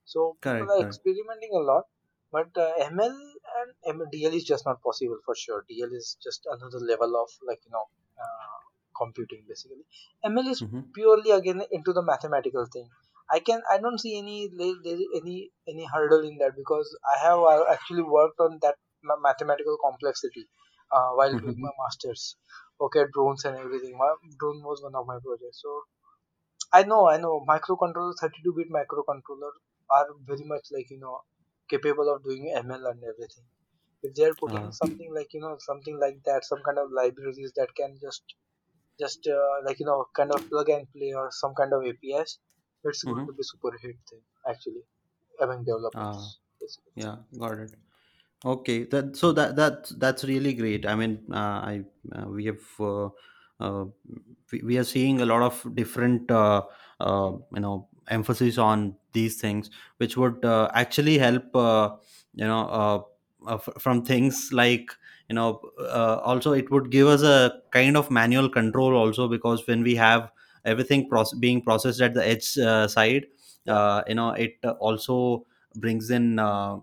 [0.04, 0.82] So people are correct.
[0.82, 1.84] experimenting a lot,
[2.32, 3.16] but uh, ML
[3.60, 5.64] and M- DL is just not possible for sure.
[5.68, 7.84] DL is just another level of like you know
[8.22, 8.58] uh,
[8.96, 9.84] computing basically.
[10.24, 10.80] ML is Mm-hmm.
[10.94, 12.88] purely again into the mathematical thing.
[13.30, 16.88] I can I don't see any there there is any any hurdle in that because
[17.14, 20.48] I have uh, actually worked on that mathematical complexity
[20.92, 21.66] uh, while doing Mm-hmm.
[21.66, 22.36] my masters.
[22.80, 23.96] Okay, drones and everything.
[23.98, 25.60] My drone was one of my projects.
[25.62, 25.82] So
[26.72, 27.44] I know, I know.
[27.48, 29.52] Microcontroller, 32-bit microcontroller
[29.90, 31.20] are very much like you know
[31.70, 33.46] capable of doing ML and everything.
[34.02, 34.72] If they are putting Ah.
[34.72, 38.24] something like you know something like that, some kind of libraries that can just
[39.00, 42.38] just uh, like you know kind of plug and play or some kind of APIs,
[42.84, 43.30] it's going Mm-hmm.
[43.30, 44.84] to be super hit thing actually
[45.40, 45.64] among
[45.94, 46.30] Ah.
[46.32, 46.94] developers basically.
[46.96, 47.76] Yeah, got it.
[48.44, 50.86] Okay, that so that that that's really great.
[50.86, 53.10] I mean, uh, I uh, we have uh,
[53.60, 53.86] uh,
[54.52, 56.30] we, we are seeing a lot of different
[57.00, 61.90] uh, you know emphasis on these things, which would uh, actually help uh,
[62.34, 64.90] you know uh, uh, f- from things like
[65.28, 69.66] you know uh, also it would give us a kind of manual control also because
[69.66, 70.30] when we have
[70.64, 73.26] everything proce- being processed at the edge uh, side
[73.68, 75.44] uh, you know it also
[75.76, 76.76] brings in uh,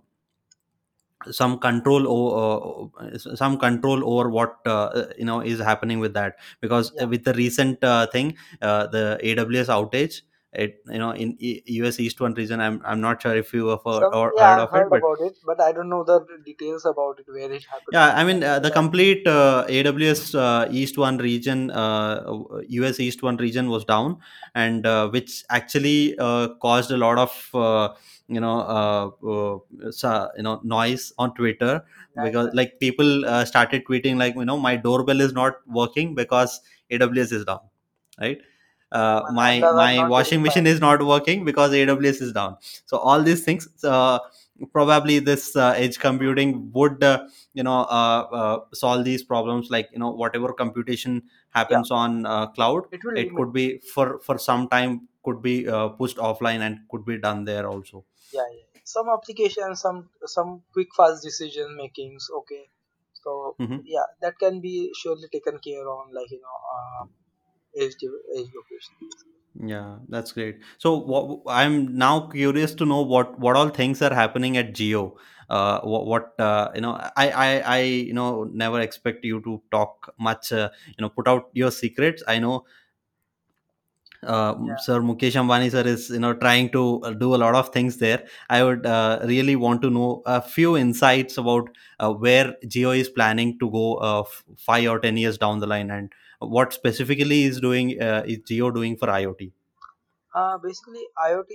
[1.31, 6.37] some control over uh, some control over what uh, you know is happening with that.
[6.61, 7.05] Because yeah.
[7.05, 10.21] with the recent uh, thing uh, the aws outage
[10.53, 13.67] it you know in E- us east one region i'm, I'm not sure if you
[13.67, 15.89] have heard, some or yeah heard of it heard but about it but i don't
[15.89, 17.91] know the details about it where it happened.
[17.91, 22.23] Yeah i mean uh, the complete uh, aws uh, east one region uh,
[22.89, 24.17] us east one region was down
[24.55, 27.89] and uh, which actually uh, caused a lot of uh,
[28.27, 29.09] you know uh,
[30.03, 31.83] uh, you know noise on twitter
[32.23, 36.61] because like people uh, started tweeting like you know my doorbell is not working because
[36.91, 37.59] aws is down
[38.19, 38.41] right?
[38.89, 42.55] Uh, my my washing machine is not working because aws is down.
[42.85, 44.19] So all these things uh,
[44.71, 49.89] probably this uh, edge computing would uh, you know uh, uh, solve these problems like
[49.91, 51.59] you know whatever computation yeah.
[51.59, 55.89] happens on uh, cloud it it could be for for some time could be uh,
[55.89, 58.67] pushed offline and could be done there also yeah, yeah.
[58.83, 62.63] some applications some some quick fast decision makings okay.
[63.23, 67.03] So hmm yeah that can be surely taken care on like you know uh,
[67.83, 67.95] edge
[68.37, 68.95] edge location.
[69.59, 70.59] Yeah that's great.
[70.77, 75.13] So what, i'm now curious to know what what all things are happening at Jio
[75.49, 79.61] uh, what, what uh, you know I, I i you know never expect you to
[79.71, 82.21] talk much uh, you know put out your secrets.
[82.27, 82.65] I know
[84.23, 87.55] uh, yeah Sir Mukesh Ambani sir is you know trying to uh, do a lot
[87.55, 88.25] of things there.
[88.49, 93.09] I would uh, really want to know a few insights about uh, where Jio is
[93.09, 97.43] planning to go uh, f- five or ten years down the line, and what specifically
[97.43, 99.51] is doing uh, is Jio doing for IoT.
[100.39, 101.51] uh basically iot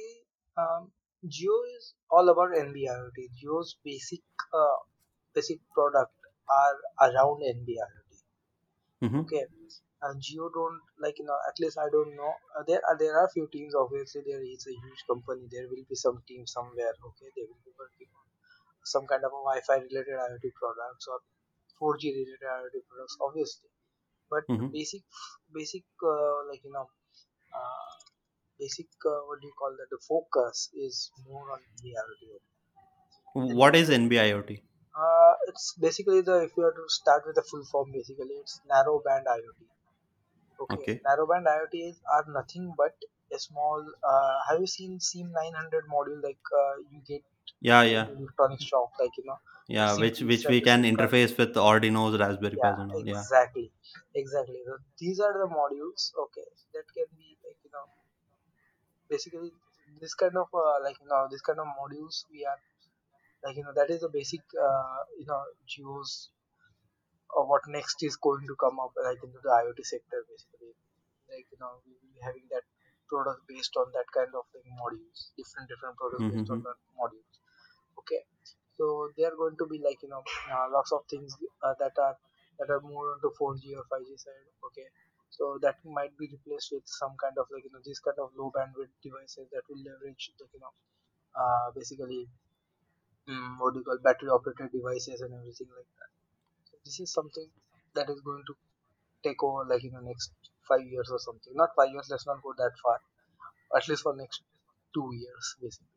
[0.63, 0.83] um
[1.37, 4.23] Jio is all about nb iot Jio's basic
[4.61, 4.77] uh
[5.35, 6.15] basic product
[6.61, 6.77] are
[7.09, 8.23] around nb iot
[9.03, 9.23] Mm-hmm.
[9.23, 9.45] okay
[10.03, 12.33] uh, Jio don't like you know at least I don't know.
[12.57, 15.49] Uh, there are there are few teams obviously there is a huge company.
[15.51, 17.29] There will be some team somewhere okay?
[17.37, 18.27] They will be working on
[18.85, 21.21] some kind of a Wi-Fi related IoT products or
[21.79, 23.71] 4G related IoT products obviously.
[24.31, 24.73] But Mm-hmm.
[24.73, 25.03] basic
[25.55, 26.89] basic uh, like you know
[27.57, 27.93] uh,
[28.59, 29.91] basic uh, what do you call that?
[29.91, 32.41] The focus is more on the IoT
[33.35, 34.63] What is NB IoT?
[34.97, 38.61] uh, it's basically the if you have to start with the full form basically it's
[38.73, 39.61] narrow band IoT
[40.63, 41.01] Okay, Okay.
[41.07, 42.95] narrowband IoTs are nothing but
[43.33, 43.85] a small.
[44.09, 46.23] Uh, have you seen SIM 900 module?
[46.23, 47.23] Like uh, you get
[47.61, 49.39] Yeah, yeah, electronic shop, like you know,
[49.69, 49.95] yeah.
[49.95, 53.07] Which which we can interface with Arduino's, Raspberry Yeah, Pis, and all.
[53.07, 53.25] Yeah.
[53.25, 53.73] exactly,
[54.15, 54.61] exactly.
[54.67, 56.13] So these are the modules.
[56.25, 57.87] Okay, that can be like you know,
[59.09, 59.51] basically
[60.01, 62.59] this kind of uh, like you know, this kind of modules we are
[63.45, 65.43] like you know that is the basic uh, you know
[65.79, 66.31] use
[67.33, 70.75] or what next is going to come up like into the IoT sector basically.
[71.31, 72.65] Like you know, we will be having that
[73.09, 76.67] product based on that kind of like modules, different different products based on Mm-hmm.
[76.67, 77.37] that modules.
[77.99, 78.23] Okay,
[78.79, 80.23] so they are going to be like you know
[80.53, 82.17] uh, lots of things uh, that are
[82.59, 84.49] that are more onto 4G or 5G side.
[84.71, 84.89] Okay,
[85.31, 88.31] so that might be replaced with some kind of like you know this kind of
[88.37, 90.75] low bandwidth devices that will leverage like you know
[91.37, 92.29] uh, basically
[93.29, 96.12] mm, what do you call battery operated devices and everything like that.
[96.85, 97.51] This is something
[97.95, 98.55] that is going to
[99.25, 100.33] take over like in the next
[100.69, 101.55] five years or something.
[101.55, 103.01] Not five years, let's not go that far.
[103.77, 104.43] At least for next
[104.95, 105.89] two years, basically.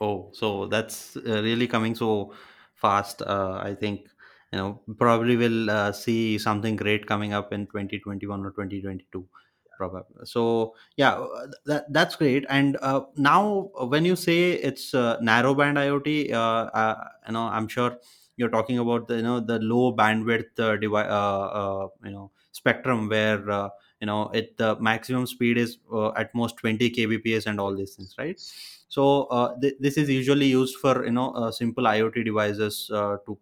[0.00, 2.34] Oh, so that's uh, really coming so
[2.74, 3.22] fast.
[3.22, 4.08] Uh, I think
[4.52, 9.28] you know probably we'll uh, see something great coming up in 2021 or 2022
[9.76, 14.94] probably so yeah uh, that, that's great and uh, now uh, when you say it's
[14.94, 17.98] uh, narrowband iot uh, uh, you know i'm sure
[18.36, 22.30] you're talking about the you know the low bandwidth uh, devi- uh, uh, you know
[22.52, 23.68] spectrum where uh,
[24.00, 27.94] you know it the maximum speed is uh, at most 20 kbps and all these
[27.94, 28.40] things right?
[28.88, 33.38] So th- this is usually used for you know simple iot devices to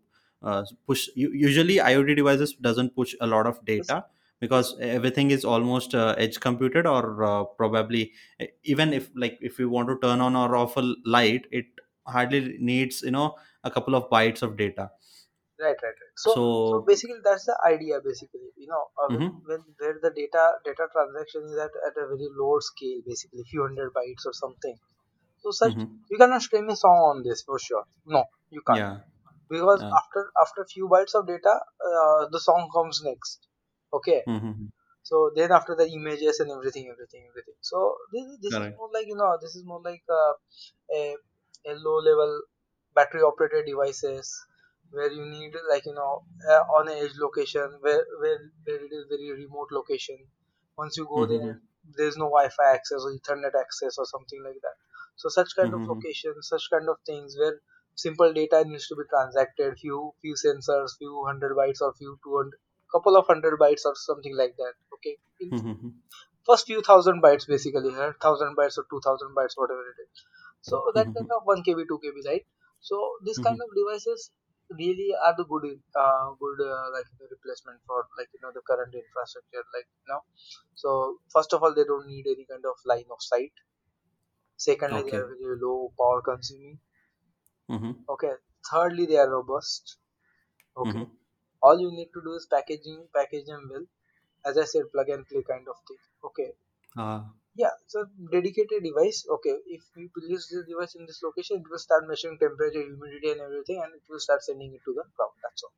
[0.86, 4.04] push usually iot devices doesn't push a lot of data
[4.40, 8.12] because everything is almost uh, edge computed or uh, probably
[8.64, 11.66] even if like if you want to turn on or off a light it
[12.06, 13.34] hardly needs you know
[13.64, 14.90] a couple of bytes of data
[15.60, 16.14] right, right, right.
[16.16, 16.30] So,
[16.64, 18.00] so so basically, that's the idea.
[18.04, 21.96] Basically, you know, uh, when mhm, when where the data data transaction is at at
[22.02, 24.76] a very low scale, basically, few hundred bytes or something.
[25.38, 26.02] So, such mhm.
[26.10, 27.84] you cannot stream a song on this for sure.
[28.06, 29.00] No, you can't yeah
[29.50, 31.54] because yeah after after few bytes of data,
[31.86, 33.48] uh, the song comes next.
[33.92, 38.68] Okay, mhm, so then after the images and everything everything everything so this, this is
[38.76, 40.32] more like you know this is more like uh,
[40.94, 41.16] a,
[41.66, 42.42] a low level
[42.94, 44.30] battery operated devices
[44.90, 48.92] where you need like you know uh, on a edge location where, where where it
[48.92, 50.18] is very remote location
[50.76, 51.60] once you go Mhm, there
[51.96, 54.76] there is no Wi-Fi access or Ethernet access or something like that.
[55.16, 55.88] So such kind of Mm-hmm.
[55.88, 57.60] locations, such kind of things where
[57.94, 62.36] simple data needs to be transacted, few few sensors, few hundred bytes or few two
[62.36, 62.58] hundred,
[62.92, 64.74] couple of hundred bytes or something like that.
[64.94, 65.16] Okay,
[65.52, 65.88] Mm-hmm.
[66.46, 67.90] first few thousand bytes basically,
[68.22, 70.24] thousand bytes or two thousand bytes, whatever it is.
[70.60, 71.32] So that kind Mhm.
[71.36, 72.44] of one KB, two KB, right?
[72.82, 73.62] So this kind Mhm.
[73.64, 74.32] of devices
[74.70, 75.66] really are the good,
[75.96, 80.08] uh, good uh, like the replacement for like you know the current infrastructure, like you
[80.14, 80.22] know.
[80.74, 83.52] So first of all, they don't need any kind of line of sight.
[84.56, 86.80] Secondly, they are very low power consuming.
[87.68, 88.02] Mm-hmm.
[88.08, 88.34] Okay.
[88.70, 89.98] Thirdly, they are robust.
[90.76, 91.00] Okay.
[91.00, 91.12] Mm-hmm.
[91.62, 93.86] All you need to do is packaging, package them well.
[94.44, 95.98] As I said, plug and play kind of thing.
[96.24, 96.54] Okay.
[96.96, 97.24] Uh,
[97.54, 99.26] Yeah, so dedicated device.
[99.26, 103.30] Okay, if we place this device in this location, it will start measuring temperature, humidity,
[103.30, 105.32] and everything, and it will start sending it to the cloud.
[105.42, 105.72] That's all.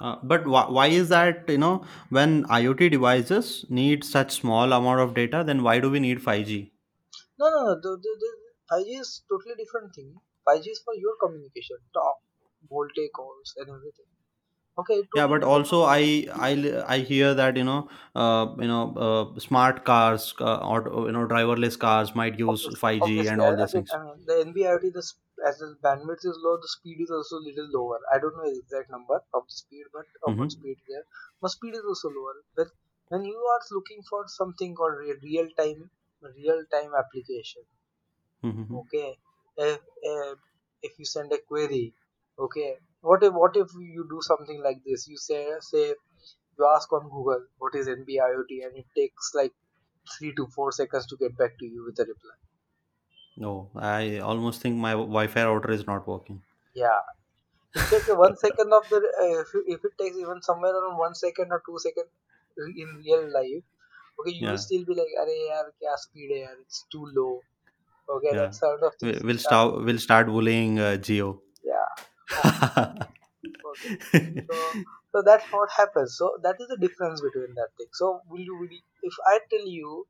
[0.00, 1.48] uh, but wh- why is that?
[1.48, 6.00] You know, when IoT devices need such small amount of data, then why do we
[6.00, 6.72] need 5G?
[7.38, 7.74] No, no, no.
[7.80, 8.30] The, the, the
[8.68, 10.20] 5G is totally different thing.
[10.44, 12.18] 5G is for your communication, talk,
[12.68, 14.06] voltage calls, and everything.
[14.78, 16.50] Okay, Yeah, but also I I
[16.86, 21.26] I hear that you know uh, you know uh, smart cars uh, or you know
[21.26, 23.36] driverless cars might use obviously, 5G obviously.
[23.36, 23.94] and all I these mean, things.
[23.94, 27.36] I mean, the NB-IoT, the sp- as the bandwidth is low, the speed is also
[27.36, 28.00] little lower.
[28.12, 30.58] I don't know the exact number of the speed, but of what Mm-hmm.
[30.58, 31.04] speed there.
[31.40, 32.42] But speed is also lower.
[32.56, 32.68] But
[33.06, 35.90] when you are looking for something called re- real-time,
[36.22, 37.62] real-time application,
[38.42, 38.78] Mm-hmm.
[38.80, 39.16] okay,
[39.56, 40.38] if, if
[40.82, 41.94] if you send a query,
[42.38, 45.06] okay, what if what if you do something like this?
[45.08, 45.94] You say say
[46.58, 49.52] you ask on Google what is NB-IoT, and it takes like
[50.18, 52.36] three to four seconds to get back to you with a reply.
[53.36, 56.42] No, I almost think my Wi-Fi router is not working.
[56.74, 57.00] Yeah,
[57.74, 61.52] the one second of the uh, if, if it takes even somewhere around one second
[61.52, 62.04] or two second
[62.76, 63.64] in real life,
[64.20, 66.56] okay, you will still be like, "Arey yaar, kya speed hai yaar?
[66.62, 67.40] It's too low."
[68.16, 68.42] Okay, yeah.
[68.42, 69.70] that sort of we'll We'll start.
[69.70, 71.28] start we'll start bullying uh, Jio.
[71.64, 72.04] Yeah.
[73.64, 73.94] Okay.
[74.50, 74.76] So
[75.12, 76.16] so that's what happens.
[76.18, 77.88] So that is the difference between that thing.
[77.92, 78.68] So will you
[79.02, 80.06] if I tell you,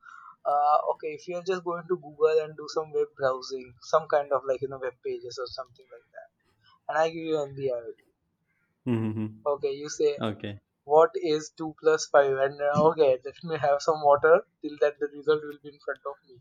[0.46, 4.08] uh, okay, if you are just going to Google and do some web browsing, some
[4.08, 6.28] kind of like you know web pages or something like that,
[6.88, 7.98] and I give you NBIOT.
[8.86, 9.26] Mm-hmm.
[9.44, 10.58] Okay, you say Okay.
[10.84, 14.98] what is 2 plus 5 and uh, okay let me have some water till that
[15.00, 16.40] the result will be in front of me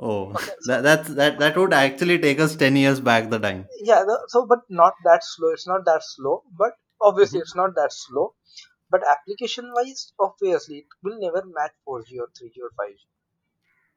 [0.00, 3.38] Oh, okay so that that's that that would actually take us 10 years back the
[3.38, 3.68] time.
[3.88, 7.44] yeah so but not that slow it's not that slow but obviously Mm-hmm.
[7.44, 8.34] it's not that slow
[8.90, 13.06] but application wise obviously it will never match 4g or 3g or 5g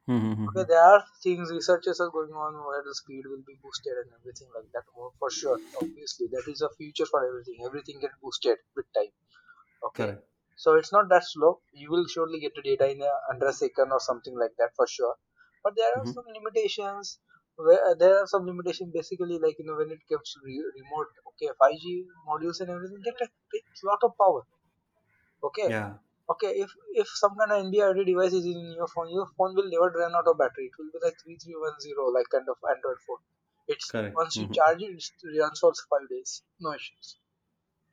[0.07, 0.47] Mm-hmm.
[0.49, 4.11] okay there are things researchers are going on where the speed will be boosted and
[4.19, 8.15] everything like that Oh, for sure obviously that is a future for everything everything get
[8.23, 9.13] boosted with time
[9.89, 10.25] okay Correct.
[10.55, 13.53] so it's not that slow you will surely get the data in a, under a
[13.53, 15.15] second or something like that for sure
[15.63, 16.11] but there are mm-hmm.
[16.11, 17.19] some limitations
[17.55, 20.71] where uh, there are some limitations basically like you know when it comes to re-
[20.79, 24.41] remote okay 5g modules and everything that takes a lot of power
[25.43, 25.69] okay?
[25.69, 25.93] Yeah.
[26.29, 29.69] Okay if if some kind of NB-IoT device is in your phone your phone will
[29.69, 30.69] never run out of battery.
[30.71, 33.21] It will be like 3310 like kind of android phone.
[33.67, 34.15] It's Correct.
[34.15, 34.53] once you mm-hmm.
[34.53, 37.17] charge it it runs for five days no issues.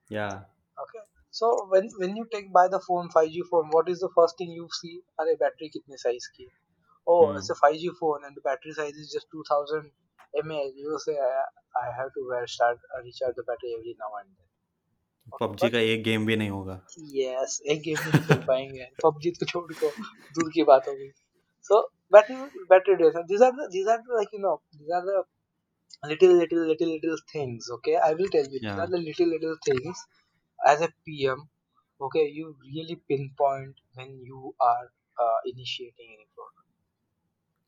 [0.09, 0.45] Yeah.
[0.85, 4.39] Okay so when when you take by the phone 5g phone what is the first
[4.39, 5.01] thing you see?
[5.19, 6.49] Are battery kidney size key
[7.08, 7.38] Oh, Hmm.
[7.38, 9.92] it's a 5G phone and the battery size is just 2000
[10.36, 10.72] mAh.
[10.76, 11.44] You will say I,
[11.84, 14.50] I have to wear start uh, recharge the battery every now and then.
[15.34, 16.82] Okay, PUBG but का एक game भी नहीं होगा
[17.22, 18.86] yes, एक game भी नहीं खेल पाएंगे.
[19.04, 19.90] PUBG तो छोड़ को
[20.38, 21.10] दूर की बात हो गई.
[21.70, 21.80] So
[22.16, 23.18] battery battery days.
[23.32, 25.18] These are the these are the, like you know these are the
[26.12, 27.70] little little little little things.
[27.78, 28.62] Okay, I will tell you.
[28.68, 28.86] These Yeah.
[28.86, 30.04] are the little little things
[30.74, 31.50] as a PM,
[32.10, 34.86] okay, you really pinpoint when you are
[35.26, 36.57] uh, initiating any product.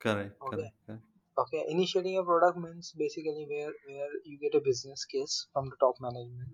[0.01, 0.35] Correct.
[0.43, 0.57] Okay.
[0.57, 0.75] Correct.
[0.87, 1.03] correct.
[1.39, 5.77] Okay, initiating a product means basically where where you get a business case from the
[5.81, 6.51] top management.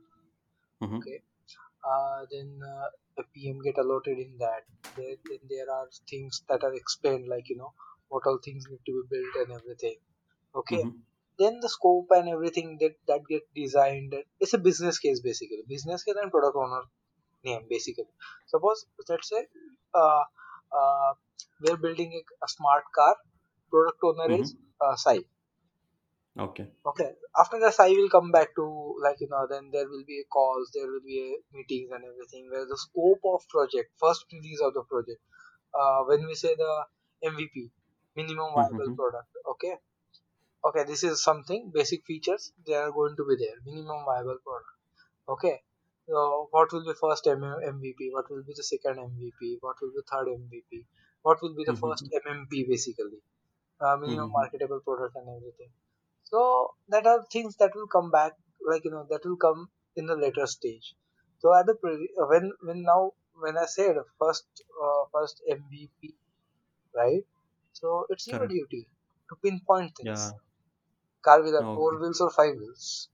[0.83, 0.97] Mm-hmm.
[0.99, 1.23] Okay,
[1.85, 2.89] uh, then uh,
[3.19, 4.65] a PM get allotted in that.
[4.97, 7.73] There, then there are things that are explained like you know
[8.09, 9.97] what all things need to be built and everything.
[10.55, 10.99] Okay, Mm-hmm.
[11.39, 14.15] then the scope and everything that that get designed.
[14.41, 15.65] It's a business case basically.
[15.69, 16.83] Business case and product owner
[17.45, 18.11] name basically.
[18.47, 19.47] Suppose let's say
[19.95, 20.23] uh,
[20.81, 21.13] uh,
[21.63, 23.17] we're building a, a smart car.
[23.71, 25.21] Product owner is uh, Sai.
[26.39, 26.67] Okay.
[26.85, 27.11] Okay.
[27.39, 29.47] After that, Sai will come back to like you know.
[29.49, 30.71] Then there will be a calls.
[30.75, 32.49] There will be a meetings and everything.
[32.51, 35.21] Where the scope of project, first release of the project.
[35.75, 36.73] Uh, when we say the
[37.25, 37.71] MVP,
[38.17, 38.95] minimum viable Mm-hmm.
[38.95, 39.29] product.
[39.55, 39.75] Okay.
[40.65, 40.85] Okay.
[40.85, 42.53] This is something basic features.
[42.67, 43.57] They are going to be there.
[43.65, 44.77] Minimum viable product.
[45.29, 45.63] Okay.
[46.09, 48.13] So what will be first MVP?
[48.13, 49.57] What will be the second MVP?
[49.61, 50.85] What will be third MVP?
[51.27, 52.33] what will be the first Mm-hmm.
[52.33, 53.19] mmp basically
[53.81, 54.41] uh, minimum Mm-hmm.
[54.41, 55.71] marketable product and everything
[56.25, 56.41] so
[56.89, 58.33] that are things that will come back
[58.71, 60.95] like you know that will come in the later stage
[61.39, 63.01] so at the pre- uh, when when now
[63.45, 64.47] when i said first
[64.87, 66.15] uh, first mvp
[67.01, 67.25] right
[67.73, 68.83] so it's your duty
[69.29, 70.33] to pinpoint things Yeah.
[71.23, 73.09] car will have four wheels or five wheels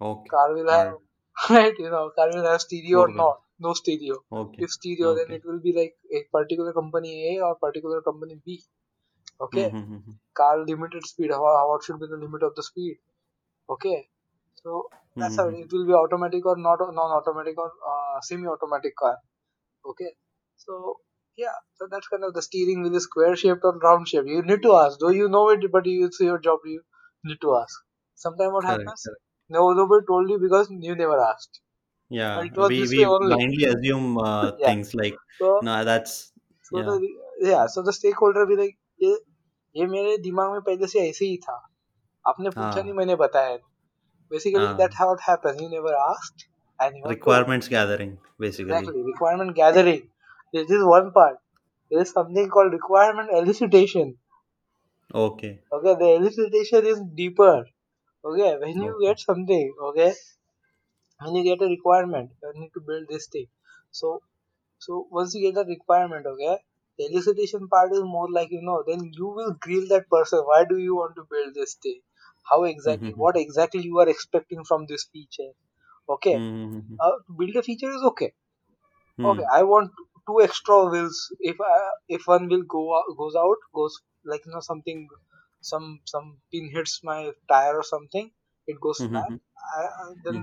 [0.00, 0.30] Okay.
[0.30, 1.00] car will have it.
[1.54, 3.20] right you know car will have stereo or wheel.
[3.20, 3.36] not
[3.66, 4.66] no stereo Okay.
[4.66, 8.56] if stereo then it will be like a particular company a or particular company b
[9.46, 10.12] okay Mm-hmm.
[10.40, 12.96] car limited speed how, what should be the limit of the speed
[13.74, 13.98] okay
[14.62, 15.62] so that's how Mm-hmm.
[15.62, 19.16] it will be automatic or not non-automatic or uh, semi-automatic car
[19.90, 20.10] okay
[20.56, 20.96] so
[21.36, 24.42] yeah so that's kind of the steering wheel is square shaped or round shaped you
[24.50, 26.82] need to ask though you know it but you, it's your job you
[27.24, 27.76] need to ask
[28.14, 28.74] sometimes what Correct.
[28.74, 29.22] happens Correct.
[29.48, 31.60] no nobody told you because you never asked
[32.10, 32.46] Yeah.
[32.56, 36.32] We we blindly assume uh, yeah things like so no, that's
[36.68, 36.98] so the yeah.
[37.40, 38.76] yeah so the stakeholder will be like
[39.78, 41.56] ये मेरे दिमाग में पहले से ऐसे ही था।
[42.24, 42.82] आपने पूछा हाँ.
[42.82, 43.56] नहीं मैंने बताया
[44.30, 46.42] basically that how it happens you never asked
[46.78, 50.00] anyone requirements gathering basically requirement gathering
[50.54, 54.12] this is one part there is something called requirement elicitation
[55.16, 57.60] okay okay the elicitation is deeper
[58.24, 63.08] okay when you get something okay when you get a requirement you need to build
[63.08, 63.46] this thing
[64.00, 64.18] so
[64.82, 66.54] so once you get a requirement okay
[66.98, 70.40] the elicitation part is more like you know then you will grill that person.
[70.40, 72.00] Why do you want to build this thing?
[72.50, 73.22] How exactly Mm-hmm.
[73.24, 75.52] what exactly you are expecting from this feature?
[76.08, 76.36] Okay.
[76.36, 76.96] Mm-hmm.
[77.00, 78.32] uh, build a feature is okay.
[79.30, 79.48] Okay Mm-hmm.
[79.56, 79.92] i want
[80.28, 81.18] two extra wheels.
[81.50, 82.82] If uh, if one wheel go
[83.20, 83.94] goes out goes
[84.32, 85.00] like you know something
[85.70, 87.18] some some pin hits my
[87.52, 88.26] tire or something
[88.66, 89.36] it goes flat Mm-hmm.
[89.78, 90.38] I, I, then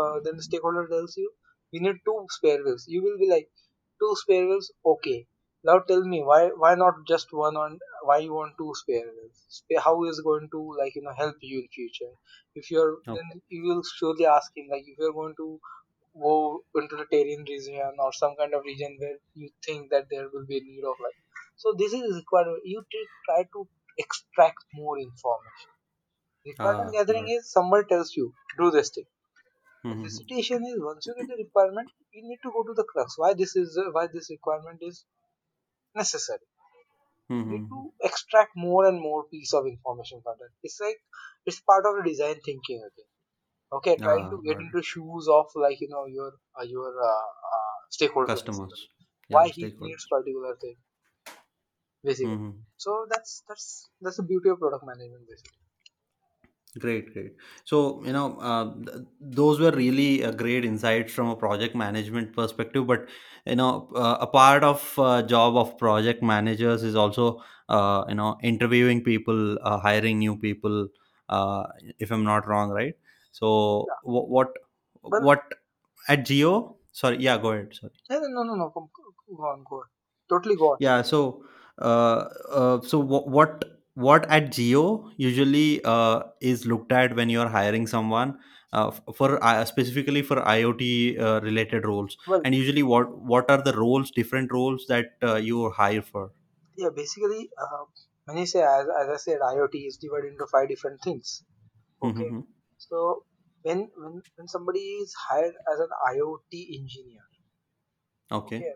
[0.00, 1.30] uh, then the stakeholder tells you
[1.72, 2.86] we need two spare wheels.
[2.88, 3.50] You will be like
[4.00, 4.72] two spare wheels?
[4.94, 5.18] Okay
[5.68, 9.40] now tell me why why not just one on why you want two spare wheels
[9.58, 12.12] Spa- how is going to like you know help you in future?
[12.54, 15.60] If you're then you will surely ask him like if you're going to
[16.26, 20.28] go into the Terran region or some kind of region where you think that there
[20.32, 21.18] will be a need of like
[21.56, 25.70] so this is required you t- try to extract more information.
[26.46, 26.92] Requirement Ah.
[26.92, 29.06] gathering is somebody tells you do this thing.
[29.84, 30.06] Mm-hmm.
[30.08, 30.50] is
[30.80, 33.16] once you get the requirement you need to go to the crux.
[33.18, 35.04] Why this is uh, why this requirement is
[35.96, 36.46] necessary
[37.30, 37.64] Mm-hmm.
[37.70, 40.98] to extract more and more piece of information from that it's like
[41.46, 43.10] it's part of the design thinking again
[43.78, 44.32] okay trying Ah.
[44.32, 44.66] to get it.
[44.66, 46.30] into shoes of like you know your
[46.60, 48.88] uh, your uh, uh, stakeholder basically Customers.
[49.28, 49.48] why Yeah.
[49.48, 50.10] he needs Stakeholders.
[50.16, 50.76] particular thing
[52.04, 52.62] basically Mm-hmm.
[52.76, 55.61] so that's that's that's the beauty of product management basically
[56.78, 57.32] Great, great.
[57.64, 62.34] So, you know, uh, th- those were really uh, great insights from a project management
[62.34, 62.86] perspective.
[62.86, 63.08] But,
[63.44, 68.14] you know, uh, a part of uh, job of project managers is also, uh, you
[68.14, 70.88] know, interviewing people, uh, hiring new people.
[71.28, 71.64] Uh,
[71.98, 72.94] if I'm not wrong, right?
[73.32, 74.48] So, wh- what,
[75.02, 75.42] but what
[76.08, 76.76] at Jio?
[76.92, 77.74] Sorry, yeah, go ahead.
[77.74, 77.92] Sorry.
[78.10, 78.88] no no no come,
[79.36, 79.84] go on go on
[80.28, 81.02] totally go on Yeah.
[81.02, 81.44] So,
[81.78, 83.64] uh, uh, so what
[83.94, 88.38] what at Jio usually uh, is looked at when you're hiring someone
[88.72, 93.50] uh, f- for uh, specifically for IoT uh, related roles, well and usually what what
[93.50, 96.32] are the roles, different roles that uh, you hire for?
[96.76, 97.84] yeah basically uh,
[98.26, 101.44] when you say as, as i said iot is divided into five different things
[102.02, 102.40] okay Mm-hmm.
[102.78, 103.24] so
[103.62, 107.24] when when when somebody is hired as an iot engineer
[108.30, 108.66] Okay.
[108.66, 108.72] okay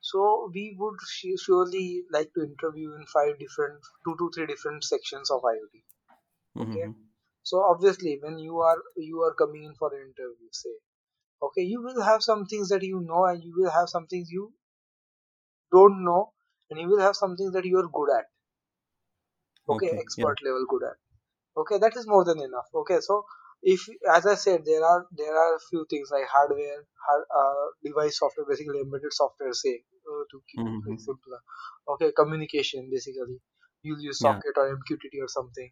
[0.00, 4.82] so we would su- surely like to interview in five different two to three different
[4.84, 5.82] sections of iot
[6.66, 6.90] okay Mm-hmm.
[7.42, 10.76] so obviously when you are you are coming in for an interview say
[11.42, 14.30] okay you will have some things that you know and you will have some things
[14.30, 14.52] you
[15.72, 16.34] don't know
[16.68, 18.26] and you will have some things that you are good at
[19.72, 20.02] okay Okay.
[20.16, 20.32] Yeah.
[20.32, 20.96] expert level good at
[21.62, 23.24] okay that is more than enough okay so
[23.62, 23.80] if
[24.16, 28.18] as i said there are there are a few things like hardware hard, uh, device
[28.18, 29.74] software basically embedded software say
[30.10, 31.08] uh, to keep it very Mm-hmm.
[31.08, 31.40] simpler
[31.94, 33.38] okay communication basically
[33.82, 34.40] you'll use Yeah.
[34.40, 35.70] socket or mqtt or something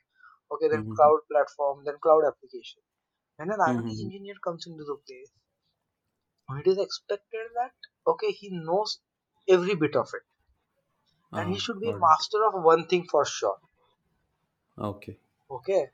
[0.52, 0.94] okay then Mm-hmm.
[0.96, 2.82] cloud platform then cloud application
[3.36, 4.08] when an Mm-hmm.
[4.08, 5.32] engineer comes into the place
[6.58, 7.70] it is expected that
[8.04, 9.00] okay he knows
[9.48, 10.24] every bit of it
[11.36, 13.60] and he Ah, should be a master of one thing for sure
[14.78, 15.18] Okay.
[15.50, 15.90] okay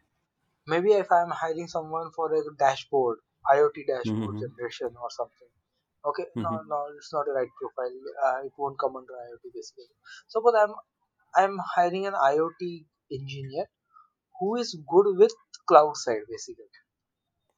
[0.72, 3.18] maybe if i'm hiring someone for a dashboard
[3.54, 4.44] iot dashboard Mm-hmm.
[4.44, 5.52] generation or something
[6.10, 6.62] okay no Mm-hmm.
[6.72, 7.96] no it's not a right profile
[8.26, 9.88] uh, it won't come under iot basically
[10.36, 10.74] suppose i'm
[11.42, 12.62] i'm hiring an iot
[13.20, 13.66] engineer
[14.40, 15.34] who is good with
[15.72, 16.70] cloud side basically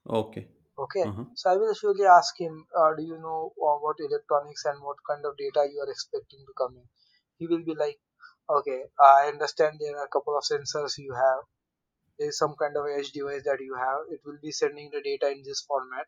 [0.09, 0.49] Okay.
[0.85, 1.27] okay Uh-huh.
[1.39, 3.39] so i will surely ask him uh, do you know
[3.69, 6.87] uh, what electronics and what kind of data you are expecting to come in
[7.39, 7.99] he will be like,
[8.51, 11.43] okay, I understand there are a couple of sensors you have.
[12.19, 14.01] There is some kind of edge device that you have.
[14.11, 16.07] It will be sending the data in this format.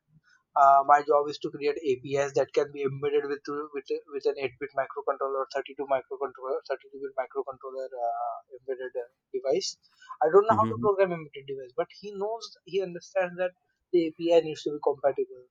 [0.57, 3.41] Uh, my job is to create APIs that can be embedded with
[3.74, 9.77] with, with an 8-bit microcontroller, 32 microcontroller, 32-bit microcontroller uh, embedded uh, device.
[10.23, 10.83] I don't know how to Mm-hmm.
[10.83, 13.53] program embedded device, but he knows, he understands that
[13.93, 15.45] the API needs to be compatible.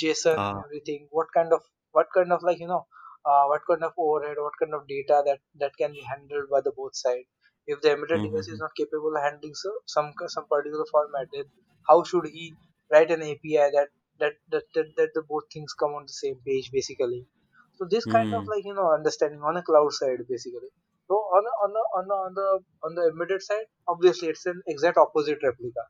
[0.00, 0.64] JSON Ah.
[0.64, 1.08] everything.
[1.10, 1.60] What kind of
[1.92, 2.86] what kind of like you know
[3.26, 6.60] uh, what kind of overhead, what kind of data that that can be handled by
[6.62, 7.26] the both side.
[7.66, 8.60] If the embedded device is Mm-hmm.
[8.60, 11.44] not capable of handling so some some particular format, then
[11.88, 12.56] how should he
[12.92, 13.88] write an API that
[14.18, 17.26] that that that, that the both things come on the same page basically?
[17.74, 18.54] So this kind of Mm-hmm.
[18.54, 20.70] like you know understanding on a cloud side basically.
[21.08, 22.48] So on the on the on the on the
[22.88, 25.82] on the embedded side, obviously it's an exact opposite replica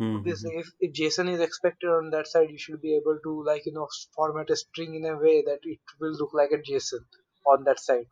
[0.00, 0.16] Mm-hmm.
[0.16, 3.64] obviously if, if json is expected on that side you should be able to like
[3.66, 3.86] you know
[4.16, 7.04] format a string in a way that it will look like a json
[7.46, 8.06] on that side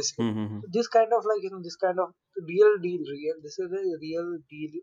[0.00, 0.58] basically Mm-hmm.
[0.76, 2.10] this kind of like you know this kind of
[2.52, 4.74] real deal real this is a real deal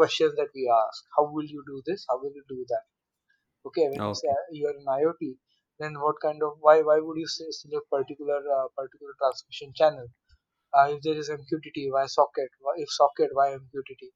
[0.00, 2.84] questions that we ask how will you do this how will you do that
[3.68, 5.22] okay when you say you are in iot
[5.80, 10.08] then what kind of why why would you say select particular uh, particular transmission channel
[10.74, 12.50] uh, if there is MQTT, why socket?
[12.60, 14.08] Why, if socket, why MQTT?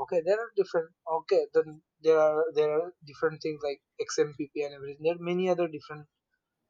[0.00, 0.90] Okay, there are different.
[1.18, 5.02] Okay, then there are there are different things like XMPP and everything.
[5.02, 6.06] There are many other different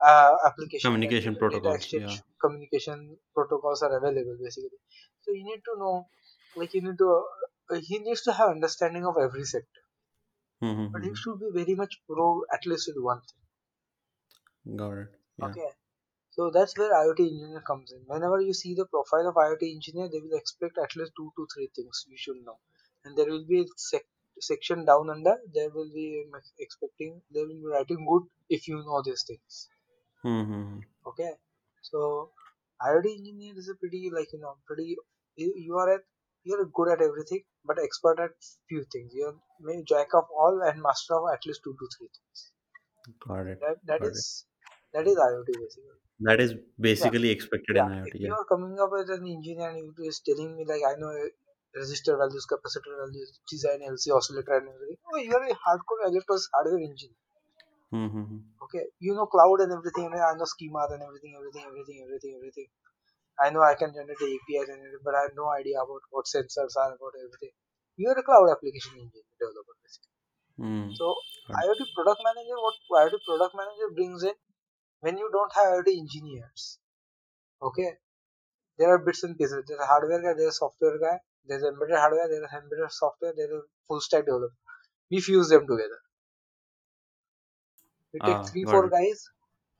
[0.01, 1.93] uh, applications that Communication protocols.
[1.97, 2.21] Yeah.
[2.41, 4.79] communication protocols are available basically.
[5.23, 6.09] So you need to know,
[6.55, 7.27] like you need to.
[7.71, 9.81] Uh, he needs to have understanding of every sector,
[10.61, 10.67] Hmm.
[10.95, 11.15] but he Mm-hmm.
[11.15, 14.77] should be very much pro at least with one thing.
[14.77, 15.21] Got it.
[15.39, 15.55] Yeah.
[15.55, 15.71] Okay,
[16.31, 18.05] So that's where IoT engineer comes in.
[18.07, 21.47] Whenever you see the profile of IoT engineer, they will expect at least two to
[21.55, 22.61] three things you should know.
[23.05, 24.09] And there will be a sec-
[24.41, 28.79] section down under, there will be um, expecting, they will be writing good if you
[28.85, 29.69] know these things.
[30.25, 30.81] Mm-hmm.
[31.07, 31.33] Okay.
[31.81, 32.33] So
[32.83, 34.97] IoT engineer is a pretty like you know pretty
[35.37, 36.03] you, you are at
[36.43, 38.33] you're good at everything but expert at
[38.69, 39.13] few things.
[39.15, 42.53] You're maybe jack of all and master of at least two to three things.
[43.27, 43.61] Got it.
[43.61, 44.47] That that Got is
[44.93, 45.99] that is IoT basically.
[46.21, 46.55] That is
[46.97, 47.13] Yeah.
[47.13, 48.11] basically expected in IoT.
[48.11, 50.95] if you are coming up as an engineer and you is telling me like I
[50.99, 51.13] know
[51.77, 54.99] resistor values, capacitor values, design LC oscillator and everything.
[55.13, 57.17] Oh, you are a hardcore electronics hardware engineer.
[57.95, 58.39] Mm-hmm.
[58.65, 60.11] Okay, you know cloud and everything.
[60.11, 62.69] I know schemas and everything, everything, everything, everything, everything.
[63.39, 66.03] I know I can generate the APIs and everything, but I have no idea about
[66.11, 67.55] what sensors are about everything.
[67.97, 70.15] You are a cloud application engineer developer basically.
[70.59, 70.91] Mm.
[70.99, 71.15] So
[71.51, 71.55] it.
[71.55, 72.77] IoT product manager, what
[73.07, 74.37] IoT product manager brings in
[75.01, 76.79] when you don't have IoT engineers.
[77.63, 77.91] Okay,
[78.79, 79.65] there are bits and pieces.
[79.67, 83.51] There's a hardware guy, there's a software guy, there's embedded hardware, there's embedded software, there's
[83.51, 84.55] a full stack developer.
[85.11, 86.01] We fuse them together.
[88.15, 88.95] We take Ah, three, four it.
[88.97, 89.25] guys,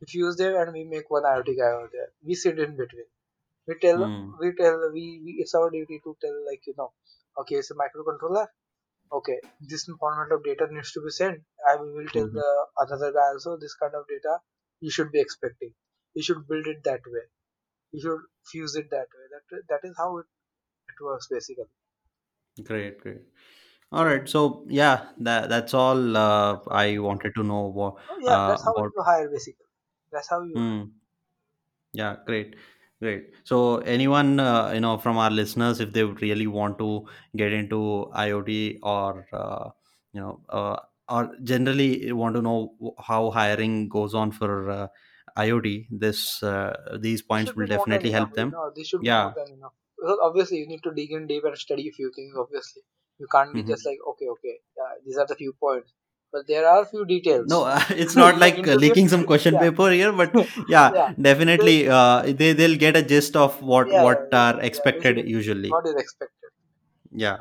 [0.01, 2.13] we fuse them, and we make one IoT guy over there.
[2.23, 3.07] We sit in between.
[3.67, 4.39] We tell, Mm.
[4.41, 6.93] we tell, we, we it's our duty to tell, like you know,
[7.41, 8.47] okay, it's a microcontroller.
[9.13, 11.43] Okay, this format of data needs to be sent.
[11.69, 12.41] I will tell Mm-hmm.
[12.41, 14.41] the another guy also this kind of data
[14.81, 15.75] you should be expecting.
[16.15, 17.27] You should build it that way.
[17.93, 19.27] You should fuse it that way.
[19.33, 20.27] That that is how it,
[20.89, 21.67] it works basically.
[22.63, 23.01] Great.
[23.01, 23.23] Great.
[23.95, 24.29] All right.
[24.29, 28.65] So yeah, that that's all uh, I wanted to know what Oh yeah, uh, that's
[28.65, 28.93] how about.
[28.95, 29.67] you hire basically.
[30.11, 30.63] That's how you.
[30.63, 30.95] Hmm.
[31.93, 32.57] Yeah, great,
[33.01, 33.31] great.
[33.45, 37.07] So anyone, uh, you know, from our listeners, if they really want to
[37.37, 39.71] get into IoT or, uh,
[40.13, 40.77] you know, uh,
[41.09, 44.89] or generally want to know wh- how hiring goes on for uh,
[45.37, 48.31] IoT, this uh, these This points should be will more than definitely enough.
[48.31, 48.57] help You them.
[48.57, 49.35] know, this should be more Yeah.
[49.35, 49.75] than enough.
[49.99, 52.35] Because obviously you need to dig in deep and study a few things.
[52.35, 52.81] Obviously,
[53.19, 54.57] you can't be hmm just like okay, okay,
[55.05, 55.93] these are the few points.
[56.33, 57.47] But there are few details.
[57.47, 57.79] No, details.
[57.91, 60.35] it's not like uh, leaking some question Yeah, paper here, but
[60.69, 61.11] yeah, yeah.
[61.21, 65.77] Definitely uh, they they'll get a gist of what yeah, what are expected usually.
[65.77, 66.51] what is expected.
[67.13, 67.39] Yeah.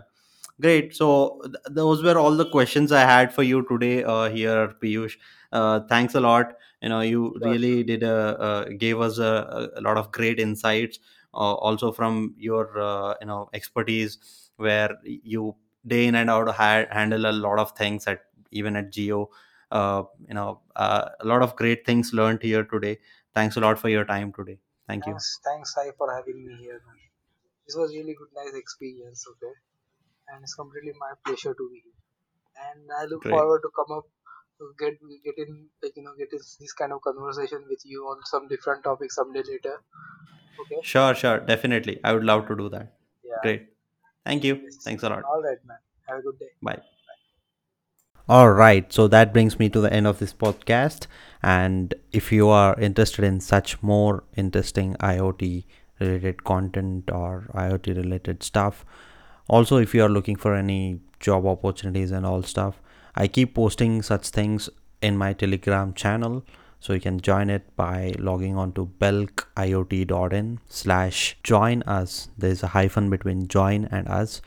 [0.62, 0.95] Great.
[0.95, 5.16] So th- those were all the questions I had for you today uh, here, Piyush.
[5.52, 6.54] Uh, thanks a lot.
[6.82, 10.40] You know, you Sure, really did a, uh, gave us a, a lot of great
[10.40, 11.00] insights.
[11.34, 14.18] Uh, also from your uh, you know expertise,
[14.58, 18.91] where you day in and out ha- handle a lot of things at even at
[18.91, 19.27] Jio.
[19.72, 22.99] Uh, you know, uh, a lot of great things learned here today.
[23.34, 24.60] Thanks a lot for your time today.
[24.88, 25.14] Thank you.
[25.14, 26.99] Thanks, thanks, Sai, for having me here, man.
[27.68, 29.26] This was really good, nice experience.
[29.31, 29.53] Okay,
[30.30, 31.99] and it's completely my pleasure to be here.
[32.72, 33.31] and I look Great.
[33.31, 34.05] forward to come up
[34.60, 34.95] to get
[35.27, 38.47] get in like you know get this, this kind of conversation with you on some
[38.47, 39.76] different topic someday later.
[40.65, 40.81] Okay.
[40.84, 41.99] Sure, sure, definitely.
[42.03, 42.93] I would love to do that.
[43.23, 43.41] Yeah.
[43.43, 43.68] Great.
[44.26, 44.60] Thank you.
[44.64, 44.78] Yes.
[44.78, 45.24] Thanks a lot.
[45.24, 45.78] All right, man.
[46.08, 46.50] Have a good day.
[46.62, 46.82] Bye.
[48.30, 51.08] All right, so that brings me to the end of this podcast.
[51.41, 55.66] And if you are interested in such more interesting IoT
[56.00, 58.86] related content or IoT related stuff,
[59.50, 62.82] also if you are looking for any job opportunities and all stuff,
[63.14, 64.70] I keep posting such things
[65.02, 66.45] in my Telegram channel.
[66.84, 72.27] So you can join it by logging on to belkiot.in slash join us.
[72.38, 74.41] There's a hyphen between join and us.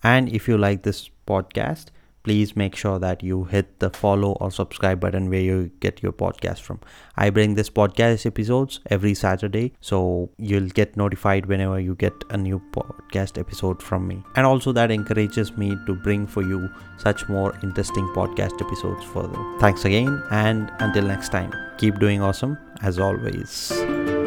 [0.00, 1.86] And if you like this podcast,
[2.22, 6.12] please make sure that you hit the follow or subscribe button where you get your
[6.12, 6.80] podcast from.
[7.16, 12.36] I bring this podcast episodes every Saturday, so you'll get notified whenever you get a
[12.36, 14.22] new podcast episode from me.
[14.36, 16.68] And also, that encourages me to bring for you
[16.98, 19.38] such more interesting podcast episodes further.
[19.58, 24.21] Thanks again, and until next time, keep doing awesome as always.